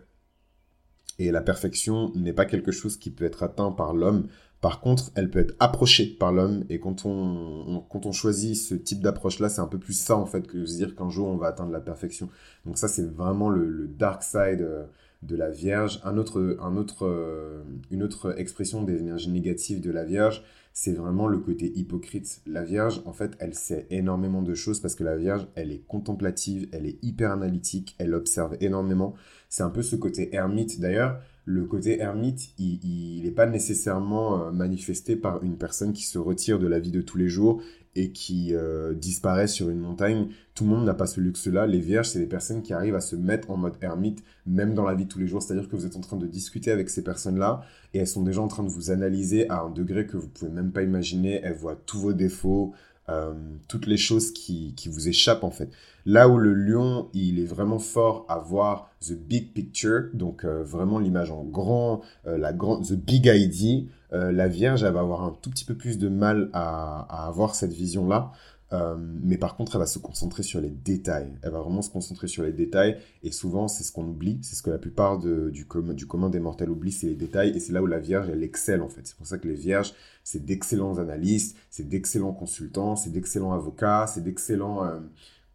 Et 1.20 1.32
la 1.32 1.42
perfection 1.42 2.12
n'est 2.16 2.34
pas 2.34 2.46
quelque 2.46 2.72
chose 2.72 2.98
qui 2.98 3.10
peut 3.10 3.26
être 3.26 3.42
atteint 3.42 3.72
par 3.72 3.96
l'homme. 3.96 4.28
Par 4.62 4.80
contre, 4.82 5.12
elle 5.16 5.30
peut 5.30 5.40
être 5.40 5.56
approchée 5.60 6.08
par 6.08 6.32
l'homme. 6.32 6.64
Et 6.70 6.80
quand 6.80 7.06
on, 7.06 7.84
quand 7.90 8.06
on 8.06 8.12
choisit 8.12 8.56
ce 8.56 8.74
type 8.74 9.02
d'approche-là, 9.02 9.50
c'est 9.50 9.62
un 9.62 9.68
peu 9.68 9.78
plus 9.78 9.94
ça, 9.94 10.18
en 10.18 10.26
fait, 10.26 10.48
que 10.48 10.58
de 10.58 10.66
se 10.66 10.78
dire 10.78 10.96
qu'un 10.96 11.10
jour, 11.10 11.28
on 11.28 11.38
va 11.38 11.48
atteindre 11.48 11.72
la 11.72 11.80
perfection. 11.80 12.30
Donc 12.66 12.78
ça, 12.78 12.88
c'est 12.88 13.06
vraiment 13.06 13.50
le, 13.50 13.88
dark 13.88 14.24
side 14.24 14.62
euh, 14.62 14.86
de 15.22 15.36
la 15.36 15.52
Vierge. 15.52 16.00
Un 16.04 16.18
autre, 16.18 16.58
un 16.60 16.76
autre, 16.76 17.06
euh, 17.06 17.64
une 17.92 18.02
autre 18.02 18.40
expression 18.40 18.84
des 18.84 19.00
énergies 19.00 19.30
négatives 19.30 19.80
de 19.80 19.92
la 19.92 20.04
Vierge, 20.04 20.44
c'est 20.74 20.94
vraiment 20.94 21.28
le 21.28 21.40
côté 21.40 21.72
hypocrite. 21.76 22.42
La 22.46 22.64
Vierge, 22.64 23.02
en 23.06 23.14
fait, 23.14 23.36
elle 23.40 23.54
sait 23.54 23.88
énormément 23.90 24.42
de 24.44 24.54
choses 24.54 24.80
parce 24.80 24.94
que 24.96 25.04
la 25.04 25.18
Vierge, 25.18 25.48
elle 25.56 25.72
est 25.72 25.84
contemplative, 25.88 26.68
elle 26.72 26.86
est 26.86 27.04
hyper 27.04 27.32
analytique, 27.32 27.96
elle 27.98 28.14
observe 28.14 28.58
énormément. 28.60 29.16
C'est 29.50 29.64
un 29.64 29.72
peu 29.72 29.82
ce 29.82 29.96
côté 29.96 30.36
ermite. 30.36 30.80
D'ailleurs, 30.80 31.20
le 31.48 31.64
côté 31.64 32.02
ermite, 32.02 32.50
il 32.60 33.24
n'est 33.24 33.32
pas 33.32 33.46
nécessairement 33.46 34.48
euh, 34.48 34.52
manifesté 34.52 35.16
par 35.16 35.42
une 35.44 35.58
personne 35.58 35.94
qui 35.94 36.04
se 36.04 36.18
retire 36.18 36.60
de 36.60 36.68
la 36.68 36.78
vie 36.78 36.92
de 36.92 37.00
tous 37.00 37.18
les 37.18 37.30
jours 37.30 37.62
et 37.96 38.12
qui 38.12 38.54
euh, 38.54 38.94
disparaît 38.94 39.48
sur 39.48 39.70
une 39.70 39.80
montagne. 39.80 40.28
Tout 40.56 40.66
le 40.66 40.72
monde 40.72 40.84
n'a 40.84 40.94
pas 40.94 41.08
ce 41.08 41.22
luxe-là. 41.22 41.66
Les 41.66 41.80
vierges, 41.80 42.10
c'est 42.10 42.20
des 42.20 42.26
personnes 42.26 42.62
qui 42.62 42.74
arrivent 42.74 42.96
à 42.96 43.00
se 43.00 43.16
mettre 43.16 43.50
en 43.50 43.56
mode 43.56 43.78
ermite, 43.82 44.26
même 44.46 44.74
dans 44.74 44.84
la 44.84 44.94
vie 44.94 45.06
de 45.06 45.10
tous 45.10 45.20
les 45.20 45.28
jours. 45.28 45.42
C'est-à-dire 45.42 45.70
que 45.70 45.78
vous 45.78 45.86
êtes 45.86 45.96
en 45.96 46.02
train 46.02 46.18
de 46.18 46.28
discuter 46.28 46.70
avec 46.70 46.90
ces 46.90 47.02
personnes-là 47.02 47.62
et 47.94 48.00
elles 48.00 48.08
sont 48.08 48.24
déjà 48.24 48.42
en 48.42 48.50
train 48.50 48.64
de 48.64 48.70
vous 48.70 48.92
analyser 48.92 49.50
à 49.50 49.62
un 49.62 49.70
degré 49.70 50.06
que 50.06 50.18
vous 50.18 50.28
pouvez 50.28 50.52
même 50.52 50.74
pas 50.74 50.84
imaginer. 50.84 51.40
Elles 51.44 51.56
voient 51.56 51.82
tous 51.86 52.00
vos 52.00 52.14
défauts, 52.14 52.74
euh, 53.10 53.34
toutes 53.68 53.88
les 53.88 53.98
choses 53.98 54.32
qui, 54.32 54.74
qui, 54.76 54.90
vous 54.90 55.08
échappent 55.08 55.44
en 55.44 55.52
fait. 55.52 55.70
Là 56.06 56.30
où 56.30 56.38
le 56.38 56.54
lion, 56.54 57.10
il 57.14 57.40
est 57.40 57.46
vraiment 57.46 57.80
fort 57.80 58.26
à 58.30 58.40
voir 58.40 58.90
the 59.02 59.14
big 59.14 59.54
picture, 59.54 60.10
donc 60.14 60.46
euh, 60.46 60.64
vraiment 60.64 61.00
l'image 61.00 61.32
en 61.32 61.44
grand, 61.44 62.02
la 62.26 62.54
grande, 62.54 62.86
the 62.86 62.94
big 62.94 63.26
idea, 63.26 63.84
euh, 64.14 64.32
la 64.32 64.48
Vierge, 64.48 64.84
elle 64.84 64.94
va 64.94 65.02
avoir 65.02 65.24
un 65.24 65.36
tout 65.42 65.50
petit 65.50 65.66
peu 65.66 65.76
plus 65.76 65.98
de 65.98 66.08
mal 66.10 66.50
à, 66.54 67.28
avoir 67.28 67.56
cette 67.56 67.74
vision-là. 67.74 68.32
Euh, 68.74 68.96
mais 69.00 69.38
par 69.38 69.56
contre, 69.56 69.76
elle 69.76 69.82
va 69.82 69.88
se 69.88 70.00
concentrer 70.00 70.44
sur 70.44 70.60
les 70.60 70.70
détails. 70.70 71.32
Elle 71.42 71.52
va 71.52 71.62
vraiment 71.62 71.82
se 71.82 71.90
concentrer 71.90 72.28
sur 72.28 72.44
les 72.44 72.52
détails. 72.52 72.98
Et 73.24 73.32
souvent, 73.32 73.68
c'est 73.68 73.84
ce 73.84 73.92
qu'on 73.92 74.06
oublie. 74.06 74.40
C'est 74.42 74.56
ce 74.56 74.62
que 74.62 74.70
la 74.70 74.78
plupart 74.78 75.20
du, 75.20 75.66
commun 75.66 76.30
des 76.30 76.40
mortels 76.40 76.70
oublient, 76.70 76.92
c'est 76.92 77.08
les 77.08 77.16
détails. 77.16 77.56
Et 77.56 77.60
c'est 77.60 77.74
là 77.74 77.82
où 77.82 77.88
la 77.88 78.00
Vierge, 78.00 78.30
elle 78.30 78.44
excelle 78.44 78.82
en 78.82 78.90
fait. 78.90 79.02
C'est 79.06 79.16
pour 79.16 79.28
ça 79.28 79.38
que 79.38 79.48
les 79.48 79.56
Vierges, 79.56 79.94
c'est 80.24 80.46
d'excellents 80.46 80.98
analystes, 80.98 81.56
c'est 81.70 81.88
d'excellents 81.88 82.34
consultants, 82.34 82.96
c'est 82.96 83.12
d'excellents 83.12 83.54
avocats, 83.54 84.08
c'est 84.08 84.22
d'excellents 84.22 84.84
euh, 84.84 85.00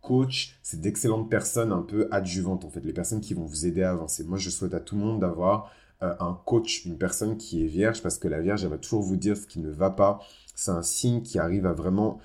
coachs, 0.01 0.55
c'est 0.63 0.81
d'excellentes 0.81 1.31
personnes 1.31 1.73
un 1.73 1.83
peu 1.83 2.09
adjuvantes 2.11 2.65
en 2.65 2.71
fait. 2.71 2.85
Les 2.85 2.95
personnes 2.95 3.21
qui 3.21 3.35
vont 3.35 3.45
vous 3.45 3.67
aider 3.67 3.83
à 3.83 3.91
avancer. 3.91 4.25
Moi, 4.25 4.39
je 4.39 4.49
souhaite 4.49 4.75
à 4.75 4.81
tout 4.81 4.97
le 4.97 5.03
monde 5.03 5.21
d'avoir 5.21 5.71
euh, 6.03 6.15
un 6.19 6.39
coach, 6.47 6.87
une 6.87 6.97
personne 6.97 7.37
qui 7.37 7.63
est 7.63 7.69
vierge, 7.69 8.03
parce 8.03 8.19
que 8.19 8.27
la 8.27 8.41
vierge, 8.41 8.65
elle 8.65 8.71
va 8.71 8.79
toujours 8.79 9.03
vous 9.03 9.17
dire 9.17 9.37
ce 9.37 9.47
qui 9.47 9.61
ne 9.61 9.71
va 9.71 9.91
pas. 9.91 10.21
C'est 10.55 10.71
un 10.71 10.83
signe 10.83 11.23
qui 11.23 11.39
arrive 11.39 11.67
à 11.67 11.73
vraiment 11.73 12.19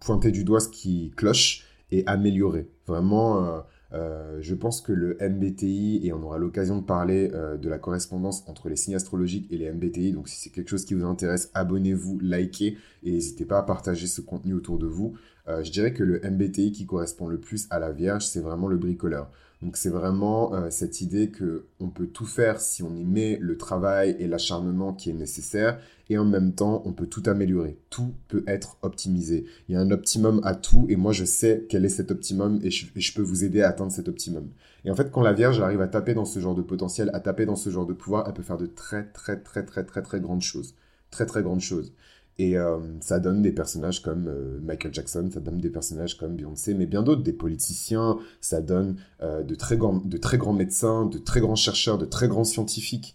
pointer 0.00 0.30
du 0.30 0.44
doigt 0.44 0.60
ce 0.60 0.68
qui 0.68 1.12
cloche 1.16 1.64
et 1.90 2.06
améliorer. 2.06 2.68
Vraiment, 2.86 3.62
euh, 3.92 4.38
je 4.40 4.54
pense 4.54 4.80
que 4.80 4.92
le 4.92 5.16
MBTI, 5.20 6.00
et 6.02 6.12
on 6.12 6.22
aura 6.22 6.38
l'occasion 6.38 6.78
de 6.78 6.84
parler 6.84 7.28
de 7.28 7.68
la 7.68 7.78
correspondance 7.78 8.42
entre 8.48 8.68
les 8.68 8.76
signes 8.76 8.96
astrologiques 8.96 9.46
et 9.50 9.58
les 9.58 9.70
MBTI, 9.70 10.12
donc 10.12 10.28
si 10.28 10.40
c'est 10.40 10.50
quelque 10.50 10.70
chose 10.70 10.84
qui 10.84 10.94
vous 10.94 11.04
intéresse, 11.04 11.50
abonnez-vous, 11.54 12.18
likez, 12.20 12.78
et 13.02 13.12
n'hésitez 13.12 13.44
pas 13.44 13.58
à 13.58 13.62
partager 13.62 14.06
ce 14.06 14.20
contenu 14.20 14.54
autour 14.54 14.78
de 14.78 14.86
vous. 14.86 15.14
je 15.46 15.70
dirais 15.70 15.92
que 15.92 16.02
le 16.02 16.20
MBTI 16.20 16.72
qui 16.72 16.86
correspond 16.86 17.28
le 17.28 17.38
plus 17.38 17.66
à 17.70 17.78
la 17.78 17.92
Vierge, 17.92 18.26
c'est 18.26 18.40
vraiment 18.40 18.66
le 18.66 18.76
bricoleur. 18.76 19.30
Donc 19.64 19.78
c'est 19.78 19.88
vraiment 19.88 20.54
euh, 20.54 20.68
cette 20.68 21.00
idée 21.00 21.30
que 21.30 21.64
on 21.80 21.88
peut 21.88 22.06
tout 22.06 22.26
faire 22.26 22.60
si 22.60 22.82
on 22.82 22.94
y 22.94 23.02
met 23.02 23.38
le 23.40 23.56
travail 23.56 24.14
et 24.18 24.28
l'acharnement 24.28 24.92
qui 24.92 25.08
est 25.08 25.14
nécessaire 25.14 25.80
et 26.10 26.18
en 26.18 26.26
même 26.26 26.52
temps 26.52 26.82
on 26.84 26.92
peut 26.92 27.06
tout 27.06 27.22
améliorer. 27.24 27.78
Tout 27.88 28.12
peut 28.28 28.44
être 28.46 28.76
optimisé. 28.82 29.46
Il 29.68 29.74
y 29.74 29.78
a 29.78 29.80
un 29.80 29.90
optimum 29.90 30.42
à 30.44 30.54
tout 30.54 30.84
et 30.90 30.96
moi 30.96 31.12
je 31.12 31.24
sais 31.24 31.64
quel 31.70 31.86
est 31.86 31.88
cet 31.88 32.10
optimum 32.10 32.60
et 32.62 32.70
je, 32.70 33.14
peux 33.14 33.22
vous 33.22 33.42
aider 33.42 33.62
à 33.62 33.70
atteindre 33.70 33.90
cet 33.90 34.06
optimum. 34.06 34.50
Et 34.84 34.90
en 34.90 34.94
fait 34.94 35.10
quand 35.10 35.22
la 35.22 35.32
Vierge 35.32 35.58
arrive 35.60 35.80
à 35.80 35.88
taper 35.88 36.12
dans 36.12 36.26
ce 36.26 36.40
genre 36.40 36.54
de 36.54 36.60
potentiel, 36.60 37.10
à 37.14 37.20
taper 37.20 37.46
dans 37.46 37.56
ce 37.56 37.70
genre 37.70 37.86
de 37.86 37.94
pouvoir, 37.94 38.24
elle 38.26 38.34
peut 38.34 38.42
faire 38.42 38.58
de 38.58 38.66
très 38.66 39.04
très 39.14 39.38
très 39.40 39.64
très 39.64 39.84
très 39.84 40.02
très 40.02 40.20
grandes 40.20 40.42
choses. 40.42 40.74
Très 41.10 41.24
très 41.24 41.42
grandes 41.42 41.60
choses. 41.60 41.94
Et 42.38 42.56
euh, 42.58 42.78
ça 43.00 43.20
donne 43.20 43.42
des 43.42 43.52
personnages 43.52 44.02
comme 44.02 44.26
euh, 44.26 44.58
Michael 44.60 44.92
Jackson, 44.92 45.28
ça 45.32 45.40
donne 45.40 45.58
des 45.58 45.70
personnages 45.70 46.16
comme 46.16 46.34
Beyoncé, 46.34 46.74
mais 46.74 46.86
bien 46.86 47.02
d'autres, 47.02 47.22
des 47.22 47.32
politiciens, 47.32 48.18
ça 48.40 48.60
donne 48.60 48.96
euh, 49.22 49.42
de, 49.42 49.54
très 49.54 49.76
grands, 49.76 49.98
de 49.98 50.16
très 50.16 50.36
grands 50.36 50.52
médecins, 50.52 51.06
de 51.06 51.18
très 51.18 51.40
grands 51.40 51.54
chercheurs, 51.54 51.96
de 51.96 52.06
très 52.06 52.28
grands 52.28 52.44
scientifiques 52.44 53.14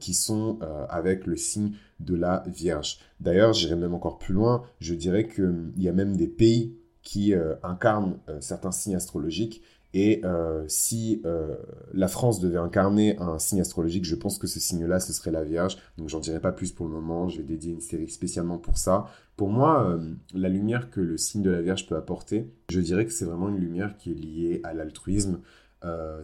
qui 0.00 0.14
sont 0.14 0.58
avec 0.88 1.26
le 1.26 1.36
signe 1.36 1.72
de 2.00 2.14
la 2.14 2.44
Vierge. 2.46 2.98
D'ailleurs, 3.20 3.52
j'irai 3.52 3.76
même 3.76 3.92
encore 3.92 4.16
plus 4.16 4.32
loin, 4.32 4.62
je 4.80 4.94
dirais 4.94 5.28
qu'il 5.28 5.70
y 5.76 5.86
a 5.86 5.92
même 5.92 6.16
des 6.16 6.28
pays 6.28 6.78
qui 7.02 7.34
incarnent 7.62 8.16
certains 8.40 8.72
signes 8.72 8.96
astrologiques 8.96 9.60
et 9.94 10.20
euh, 10.24 10.64
si 10.68 11.22
euh, 11.24 11.56
la 11.94 12.08
France 12.08 12.40
devait 12.40 12.58
incarner 12.58 13.18
un 13.18 13.38
signe 13.38 13.60
astrologique, 13.60 14.04
je 14.04 14.14
pense 14.14 14.38
que 14.38 14.46
ce 14.46 14.60
signe-là, 14.60 15.00
ce 15.00 15.12
serait 15.12 15.30
la 15.30 15.44
Vierge. 15.44 15.78
Donc 15.96 16.08
j'en 16.08 16.20
dirai 16.20 16.40
pas 16.40 16.52
plus 16.52 16.72
pour 16.72 16.86
le 16.86 16.92
moment, 16.92 17.28
je 17.28 17.38
vais 17.38 17.44
dédier 17.44 17.72
une 17.72 17.80
série 17.80 18.08
spécialement 18.08 18.58
pour 18.58 18.76
ça. 18.76 19.06
Pour 19.36 19.48
moi, 19.48 19.88
euh, 19.88 20.14
la 20.34 20.48
lumière 20.48 20.90
que 20.90 21.00
le 21.00 21.16
signe 21.16 21.42
de 21.42 21.50
la 21.50 21.62
Vierge 21.62 21.86
peut 21.86 21.96
apporter, 21.96 22.50
je 22.70 22.80
dirais 22.80 23.06
que 23.06 23.12
c'est 23.12 23.24
vraiment 23.24 23.48
une 23.48 23.58
lumière 23.58 23.96
qui 23.96 24.10
est 24.10 24.14
liée 24.14 24.60
à 24.64 24.74
l'altruisme, 24.74 25.40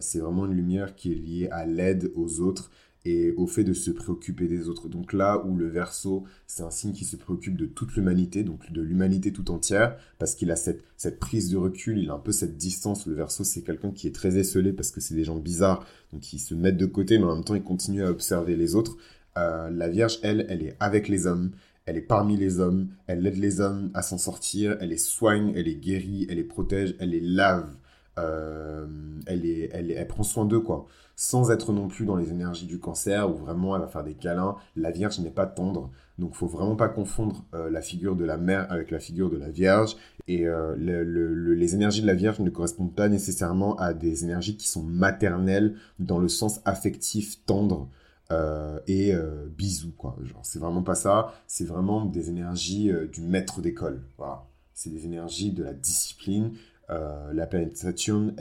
c'est 0.01 0.19
vraiment 0.19 0.45
une 0.45 0.53
lumière 0.53 0.95
qui 0.95 1.13
est 1.13 1.15
liée 1.15 1.47
à 1.49 1.65
l'aide 1.65 2.11
aux 2.15 2.41
autres 2.41 2.69
et 3.05 3.31
au 3.37 3.45
fait 3.45 3.63
de 3.63 3.73
se 3.73 3.91
préoccuper 3.91 4.47
des 4.47 4.67
autres. 4.67 4.89
Donc 4.89 5.13
là 5.13 5.45
où 5.45 5.55
le 5.55 5.67
verso, 5.67 6.25
c'est 6.47 6.63
un 6.63 6.71
signe 6.71 6.91
qui 6.91 7.05
se 7.05 7.15
préoccupe 7.15 7.55
de 7.55 7.67
toute 7.67 7.95
l'humanité, 7.95 8.43
donc 8.43 8.71
de 8.71 8.81
l'humanité 8.81 9.31
tout 9.31 9.51
entière, 9.51 9.95
parce 10.17 10.35
qu'il 10.35 10.51
a 10.51 10.55
cette, 10.55 10.83
cette 10.97 11.19
prise 11.19 11.49
de 11.51 11.57
recul, 11.57 11.99
il 11.99 12.09
a 12.09 12.13
un 12.13 12.19
peu 12.19 12.31
cette 12.31 12.57
distance. 12.57 13.05
Le 13.05 13.13
verso, 13.13 13.43
c'est 13.43 13.61
quelqu'un 13.61 13.91
qui 13.91 14.07
est 14.07 14.15
très 14.15 14.37
esselé 14.37 14.73
parce 14.73 14.91
que 14.91 14.99
c'est 14.99 15.15
des 15.15 15.23
gens 15.23 15.37
bizarres, 15.37 15.85
donc 16.11 16.33
ils 16.33 16.39
se 16.39 16.55
mettent 16.55 16.77
de 16.77 16.87
côté, 16.87 17.19
mais 17.19 17.25
en 17.25 17.35
même 17.35 17.43
temps, 17.43 17.55
ils 17.55 17.63
continuent 17.63 18.05
à 18.05 18.09
observer 18.09 18.55
les 18.55 18.75
autres. 18.75 18.97
Euh, 19.37 19.69
la 19.69 19.87
Vierge, 19.87 20.19
elle, 20.23 20.45
elle 20.49 20.63
est 20.63 20.75
avec 20.79 21.07
les 21.07 21.27
hommes, 21.27 21.51
elle 21.85 21.97
est 21.97 22.01
parmi 22.01 22.35
les 22.37 22.59
hommes, 22.59 22.87
elle 23.05 23.25
aide 23.27 23.37
les 23.37 23.61
hommes 23.61 23.91
à 23.93 24.01
s'en 24.01 24.17
sortir, 24.17 24.77
elle 24.79 24.89
les 24.89 24.97
soigne, 24.97 25.53
elle 25.55 25.65
les 25.65 25.75
guérit, 25.75 26.25
elle 26.29 26.37
les 26.37 26.43
protège, 26.43 26.95
elle 26.99 27.11
les 27.11 27.21
lave, 27.21 27.69
euh, 28.17 28.87
elle, 29.27 30.07
prend 30.07 30.23
soin 30.23 30.45
d'eux, 30.45 30.61
quoi 30.61 30.87
sans 31.15 31.51
être 31.51 31.71
non 31.71 31.87
plus 31.87 32.05
dans 32.05 32.15
les 32.15 32.31
énergies 32.31 32.65
du 32.65 32.79
cancer 32.79 33.29
où 33.29 33.37
vraiment 33.37 33.75
elle 33.75 33.81
va 33.81 33.87
faire 33.87 34.03
des 34.03 34.13
câlins. 34.13 34.55
La 34.75 34.91
Vierge 34.91 35.19
n'est 35.19 35.31
pas 35.31 35.45
tendre. 35.45 35.91
Donc 36.19 36.35
faut 36.35 36.47
vraiment 36.47 36.75
pas 36.75 36.89
confondre 36.89 37.45
euh, 37.53 37.69
la 37.69 37.81
figure 37.81 38.15
de 38.15 38.25
la 38.25 38.37
mère 38.37 38.71
avec 38.71 38.91
la 38.91 38.99
figure 38.99 39.29
de 39.29 39.37
la 39.37 39.49
Vierge. 39.49 39.95
Et 40.27 40.47
euh, 40.47 40.75
les 40.77 41.75
énergies 41.75 42.01
de 42.01 42.07
la 42.07 42.15
Vierge 42.15 42.39
ne 42.39 42.49
correspondent 42.49 42.93
pas 42.93 43.07
nécessairement 43.07 43.75
à 43.77 43.93
des 43.93 44.23
énergies 44.23 44.57
qui 44.57 44.67
sont 44.67 44.83
maternelles 44.83 45.75
dans 45.99 46.19
le 46.19 46.27
sens 46.27 46.59
affectif, 46.65 47.43
tendre. 47.45 47.89
Euh, 48.31 48.79
et 48.87 49.13
bisous 49.55 49.91
quoi 49.95 50.17
genre 50.23 50.39
c'est 50.41 50.57
vraiment 50.57 50.81
pas 50.81 50.95
ça 50.95 51.35
c'est 51.45 51.63
vraiment 51.63 52.05
des 52.05 52.31
énergies 52.31 52.91
du 53.13 53.21
maître 53.21 53.61
d'école 53.61 54.01
voilà 54.17 54.47
c'est 54.73 54.89
des 54.89 55.05
énergies 55.05 55.51
de 55.51 55.63
la 55.63 55.73
discipline 55.73 56.53
la 56.89 57.47
planète 57.47 57.77
Saturne 57.77 58.35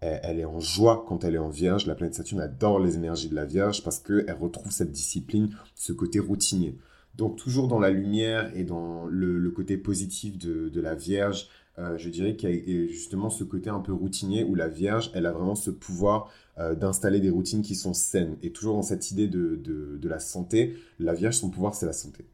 elle, 0.00 0.40
est 0.40 0.44
en 0.44 0.60
joie 0.60 1.04
quand 1.06 1.24
elle 1.24 1.34
est 1.34 1.38
en 1.38 1.50
Vierge. 1.50 1.86
La 1.86 1.94
planète 1.94 2.14
Saturne 2.14 2.40
adore 2.40 2.80
les 2.80 2.96
énergies 2.96 3.28
de 3.28 3.34
la 3.34 3.44
Vierge 3.44 3.84
parce 3.84 3.98
qu'elle 3.98 4.36
retrouve 4.38 4.72
cette 4.72 4.92
discipline, 4.92 5.54
ce 5.74 5.92
côté 5.92 6.18
routinier. 6.18 6.76
Donc 7.16 7.36
toujours 7.36 7.68
dans 7.68 7.78
la 7.78 7.90
lumière 7.90 8.50
et 8.56 8.64
dans 8.64 9.06
le, 9.06 9.50
côté 9.50 9.76
positif 9.76 10.38
de, 10.38 10.80
la 10.80 10.94
Vierge, 10.94 11.48
euh, 11.78 11.98
je 11.98 12.08
dirais 12.08 12.36
qu'il 12.36 12.50
y 12.50 12.84
a 12.84 12.86
justement 12.86 13.30
ce 13.30 13.44
côté 13.44 13.68
un 13.68 13.80
peu 13.80 13.92
routinier 13.92 14.44
où 14.44 14.54
la 14.54 14.68
Vierge, 14.68 15.10
elle 15.14 15.26
a 15.26 15.32
vraiment 15.32 15.54
ce 15.54 15.70
pouvoir 15.70 16.30
euh, 16.58 16.74
d'installer 16.74 17.20
des 17.20 17.30
routines 17.30 17.62
qui 17.62 17.74
sont 17.74 17.94
saines. 17.94 18.36
Et 18.42 18.52
toujours 18.52 18.76
dans 18.76 18.82
cette 18.82 19.10
idée 19.10 19.28
de 19.28 20.08
la 20.08 20.18
santé, 20.18 20.76
la 20.98 21.14
Vierge, 21.14 21.36
son 21.36 21.50
pouvoir, 21.50 21.74
c'est 21.74 21.86
la 21.86 21.92
santé 21.92 22.24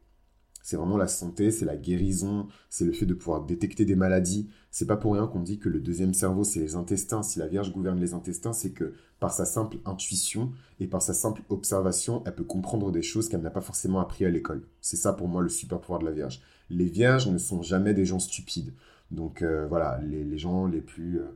c'est 0.67 0.75
vraiment 0.75 0.97
la 0.97 1.07
santé, 1.07 1.49
c'est 1.49 1.63
la 1.63 1.77
guérison, 1.77 2.49
c'est 2.69 2.83
le 2.83 2.91
fait 2.91 3.05
de 3.05 3.13
pouvoir 3.13 3.45
détecter 3.45 3.85
des 3.85 3.95
maladies. 3.95 4.49
C'est 4.69 4.85
pas 4.85 4.97
pour 4.97 5.13
rien 5.13 5.25
qu'on 5.25 5.39
dit 5.39 5.59
que 5.59 5.69
le 5.69 5.79
deuxième 5.79 6.13
cerveau, 6.13 6.43
c'est 6.43 6.59
les 6.59 6.75
intestins. 6.75 7.23
Si 7.23 7.39
la 7.39 7.47
Vierge 7.47 7.71
gouverne 7.71 8.01
les 8.01 8.13
intestins, 8.13 8.51
c'est 8.51 8.71
que 8.71 8.93
par 9.21 9.31
sa 9.31 9.45
simple 9.45 9.77
intuition 9.85 10.51
et 10.81 10.87
par 10.87 11.01
sa 11.01 11.13
simple 11.13 11.41
observation, 11.47 12.21
elle 12.25 12.35
peut 12.35 12.43
comprendre 12.43 12.91
des 12.91 13.01
choses 13.01 13.29
qu'elle 13.29 13.43
n'a 13.43 13.49
pas 13.49 13.61
forcément 13.61 14.01
appris 14.01 14.25
à 14.25 14.29
l'école. 14.29 14.67
C'est 14.81 14.97
ça 14.97 15.13
pour 15.13 15.29
moi 15.29 15.41
le 15.41 15.47
super 15.47 15.79
pouvoir 15.79 16.01
de 16.01 16.05
la 16.05 16.11
Vierge. 16.11 16.41
Les 16.69 16.89
Vierges 16.89 17.29
ne 17.29 17.37
sont 17.37 17.61
jamais 17.61 17.93
des 17.93 18.03
gens 18.03 18.19
stupides. 18.19 18.73
Donc 19.09 19.43
euh, 19.43 19.67
voilà, 19.69 20.01
les, 20.03 20.37
gens 20.37 20.67
les 20.67 20.81
plus... 20.81 21.21
Euh, 21.21 21.27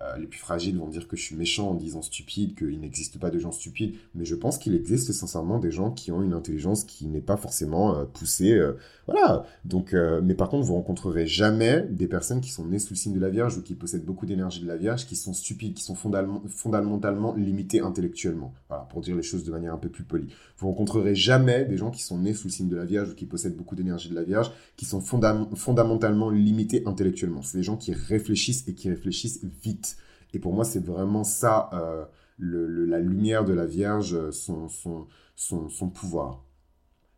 euh, 0.00 0.16
les 0.16 0.26
plus 0.26 0.38
fragiles 0.38 0.78
vont 0.78 0.88
dire 0.88 1.08
que 1.08 1.16
je 1.16 1.22
suis 1.22 1.34
méchant 1.34 1.70
en 1.70 1.74
disant 1.74 2.02
stupide, 2.02 2.54
qu'il 2.56 2.78
n'existe 2.80 3.18
pas 3.18 3.30
de 3.30 3.38
gens 3.38 3.50
stupides, 3.50 3.94
mais 4.14 4.24
je 4.24 4.34
pense 4.34 4.58
qu'il 4.58 4.74
existe 4.74 5.12
sincèrement 5.12 5.58
des 5.58 5.70
gens 5.70 5.90
qui 5.90 6.12
ont 6.12 6.22
une 6.22 6.34
intelligence 6.34 6.84
qui 6.84 7.06
n'est 7.06 7.20
pas 7.20 7.36
forcément 7.36 7.96
euh, 7.96 8.04
poussée. 8.04 8.52
Euh, 8.52 8.74
voilà. 9.06 9.44
Donc, 9.64 9.94
mais 10.22 10.34
par 10.34 10.50
contre, 10.50 10.66
vous 10.66 10.74
rencontrerez 10.74 11.26
jamais 11.26 11.86
des 11.88 12.06
personnes 12.06 12.42
qui 12.42 12.50
sont 12.50 12.66
nées 12.66 12.78
sous 12.78 12.92
le 12.92 12.98
signe 12.98 13.14
de 13.14 13.20
la 13.20 13.30
Vierge 13.30 13.56
ou 13.56 13.62
qui 13.62 13.74
possèdent 13.74 14.04
beaucoup 14.04 14.26
d'énergie 14.26 14.60
de 14.60 14.66
la 14.66 14.76
Vierge, 14.76 15.06
qui 15.06 15.16
sont 15.16 15.32
stupides, 15.32 15.72
qui 15.72 15.82
sont 15.82 15.94
fondamentalement 15.94 17.34
limitées 17.34 17.80
intellectuellement. 17.80 18.52
Voilà, 18.68 18.86
pour 18.90 19.00
dire 19.00 19.16
les 19.16 19.22
choses 19.22 19.44
de 19.44 19.50
manière 19.50 19.72
un 19.72 19.78
peu 19.78 19.88
plus 19.88 20.04
polie. 20.04 20.28
Vous 20.58 20.68
rencontrerez 20.68 21.14
jamais 21.14 21.64
des 21.64 21.78
gens 21.78 21.90
qui 21.90 22.02
sont 22.02 22.18
nés 22.18 22.34
sous 22.34 22.48
le 22.48 22.52
signe 22.52 22.68
de 22.68 22.76
la 22.76 22.84
Vierge 22.84 23.10
ou 23.10 23.14
qui 23.14 23.24
possèdent 23.24 23.56
beaucoup 23.56 23.76
d'énergie 23.76 24.10
de 24.10 24.14
la 24.14 24.24
Vierge, 24.24 24.52
qui 24.76 24.84
sont 24.84 25.00
fondamentalement 25.00 26.28
limités 26.28 26.82
intellectuellement. 26.84 27.40
C'est 27.40 27.56
des 27.56 27.64
gens 27.64 27.78
qui 27.78 27.94
réfléchissent 27.94 28.68
et 28.68 28.74
qui 28.74 28.90
réfléchissent 28.90 29.40
vite. 29.62 29.87
Et 30.34 30.38
pour 30.38 30.52
moi, 30.52 30.64
c'est 30.64 30.84
vraiment 30.84 31.24
ça, 31.24 31.70
euh, 31.72 32.04
la 32.38 33.00
lumière 33.00 33.44
de 33.44 33.52
la 33.52 33.66
Vierge, 33.66 34.30
son, 34.30 34.68
son, 34.68 35.88
pouvoir. 35.88 36.44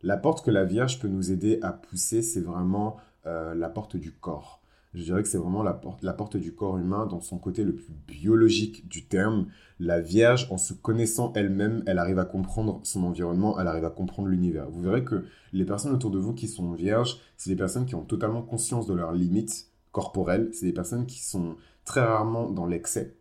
La 0.01 0.17
porte 0.17 0.43
que 0.43 0.51
la 0.51 0.65
Vierge 0.65 0.99
peut 0.99 1.07
nous 1.07 1.31
aider 1.31 1.59
à 1.61 1.73
pousser, 1.73 2.21
c'est 2.21 2.41
vraiment 2.41 2.97
euh, 3.25 3.53
la 3.53 3.69
porte 3.69 3.97
du 3.97 4.11
corps. 4.11 4.61
Je 4.93 5.03
dirais 5.03 5.21
que 5.23 5.29
c'est 5.29 5.37
vraiment 5.37 5.63
la 5.63 5.79
la 6.01 6.11
porte 6.11 6.35
du 6.35 6.53
corps 6.53 6.77
humain 6.77 7.05
dans 7.05 7.21
son 7.21 7.37
côté 7.37 7.63
le 7.63 7.73
plus 7.73 7.93
biologique 8.07 8.89
du 8.89 9.05
terme. 9.05 9.47
La 9.79 10.01
Vierge, 10.01 10.47
en 10.51 10.57
se 10.57 10.73
connaissant 10.73 11.31
elle-même, 11.33 11.81
elle 11.85 11.97
arrive 11.97 12.19
à 12.19 12.25
comprendre 12.25 12.81
son 12.83 13.03
environnement, 13.03 13.57
elle 13.57 13.67
arrive 13.67 13.85
à 13.85 13.89
comprendre 13.89 14.27
l'univers. 14.27 14.69
Vous 14.69 14.81
verrez 14.81 15.05
que 15.05 15.23
les 15.53 15.63
personnes 15.63 15.93
autour 15.93 16.11
de 16.11 16.19
vous 16.19 16.33
qui 16.33 16.47
sont 16.47 16.73
vierges, 16.73 17.19
c'est 17.37 17.49
des 17.49 17.55
personnes 17.55 17.85
qui 17.85 17.95
ont 17.95 18.03
totalement 18.03 18.41
conscience 18.41 18.85
de 18.85 18.93
leurs 18.93 19.13
limites 19.13 19.70
corporelles, 19.91 20.49
c'est 20.53 20.65
des 20.65 20.73
personnes 20.73 21.05
qui 21.05 21.23
sont 21.23 21.55
très 21.85 22.01
rarement 22.01 22.49
dans 22.49 22.65
l'excès. 22.65 23.15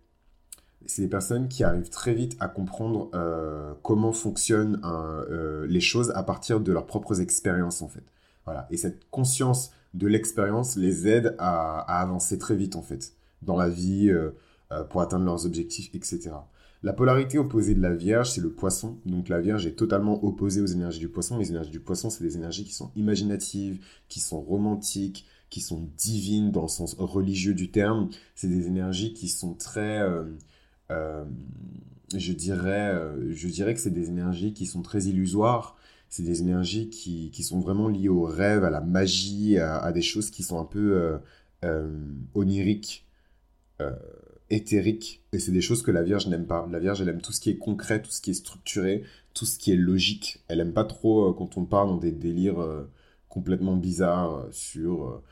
C'est 0.87 1.03
des 1.03 1.09
personnes 1.09 1.49
qui 1.49 1.63
arrivent 1.63 1.91
très 1.91 2.15
vite 2.15 2.37
à 2.41 2.49
comprendre 2.49 3.11
euh, 3.15 3.75
comment 3.83 4.13
fonctionnent 4.13 4.81
euh, 4.85 5.67
les 5.67 5.81
choses 5.81 6.11
à 6.15 6.23
partir 6.23 6.61
de 6.61 6.73
leurs 6.73 6.87
propres 6.87 7.21
expériences 7.21 7.83
en 7.83 7.89
fait. 7.89 8.05
Voilà. 8.47 8.67
Et 8.71 8.77
cette 8.77 9.09
conscience 9.11 9.73
de 9.93 10.07
l'expérience 10.07 10.77
les 10.77 11.07
aide 11.07 11.37
à, 11.39 11.81
avancer 12.01 12.39
très 12.39 12.57
vite 12.57 12.77
en 12.77 12.83
fait 12.83 13.13
dans 13.43 13.57
la 13.57 13.69
vie 13.69 14.11
euh, 14.11 14.31
pour 14.85 15.03
atteindre 15.03 15.25
leurs 15.25 15.47
objectifs, 15.47 15.95
etc. 15.95 16.31
La 16.83 16.95
polarité 16.95 17.37
opposée 17.37 17.75
de 17.75 17.83
la 17.83 17.93
Vierge, 17.93 18.31
c'est 18.31 18.41
le 18.41 18.51
poisson. 18.51 18.97
Donc 19.05 19.29
la 19.29 19.39
Vierge 19.39 19.67
est 19.67 19.75
totalement 19.75 20.25
opposée 20.25 20.63
aux 20.63 20.67
énergies 20.67 20.99
du 20.99 21.11
poisson. 21.11 21.37
Les 21.37 21.51
énergies 21.51 21.71
du 21.71 21.81
poisson, 21.81 22.09
c'est 22.09 22.25
des 22.25 22.37
énergies 22.37 22.65
qui 22.65 22.73
sont 22.73 22.91
imaginatives, 22.97 23.85
qui 24.09 24.19
sont 24.19 24.41
romantiques, 24.41 25.27
qui 25.51 25.61
sont 25.61 25.89
divines 25.99 26.51
dans 26.51 26.63
le 26.63 26.69
sens 26.69 26.95
religieux 26.99 27.55
du 27.55 27.71
terme. 27.71 28.09
C'est 28.35 28.49
des 28.49 28.67
énergies 28.67 29.13
qui 29.13 29.29
sont 29.29 29.55
très... 29.55 30.01
Euh, 30.91 31.25
je, 32.17 32.33
dirais, 32.33 32.97
je 33.31 33.49
dirais 33.49 33.75
que 33.75 33.81
c'est 33.81 33.91
des 33.91 34.09
énergies 34.09 34.53
qui 34.53 34.67
sont 34.67 34.83
très 34.83 35.05
illusoires 35.05 35.77
c'est 36.11 36.25
des 36.25 36.43
énergies 36.43 36.91
qui, 36.91 37.43
sont 37.45 37.61
vraiment 37.61 37.89
liées 37.89 38.09
au 38.09 38.25
rêve, 38.25 38.65
à 38.65 38.71
la 38.71 38.81
magie, 38.81 39.59
à, 39.59 39.91
des 39.93 40.03
choses 40.03 40.31
qui 40.31 40.43
sont 40.43 40.61
un 40.61 40.65
peu 40.65 40.97
euh, 40.97 41.19
euh, 41.65 41.89
oniriques, 42.35 43.07
euh, 43.81 43.95
éthériques. 44.51 45.23
Et 45.33 45.39
c'est 45.39 45.53
des 45.53 45.61
choses 45.61 45.83
que 45.83 45.93
la 45.93 46.03
Vierge 46.03 46.27
n'aime 46.27 46.47
pas. 46.47 46.69
La 46.71 46.81
Vierge, 46.81 47.01
elle 47.01 47.09
aime 47.09 47.23
tout 47.23 47.33
ce 47.33 47.41
qui 47.41 47.51
est 47.51 47.59
concret, 47.59 48.03
tout 48.03 48.11
ce 48.11 48.21
qui 48.21 48.33
est 48.33 48.35
structuré, 48.35 49.05
tout 49.35 49.47
ce 49.47 49.57
qui 49.57 49.71
est 49.71 49.77
logique. 49.77 50.43
Elle 50.49 50.59
aime 50.59 50.73
pas 50.73 50.85
trop 50.85 51.33
quand 51.33 51.57
on 51.57 51.65
part 51.65 51.87
dans 51.87 51.97
des 51.97 52.11
délires 52.11 52.59
complètement 53.31 53.77
bizarres 53.77 54.47
sur 54.51 55.23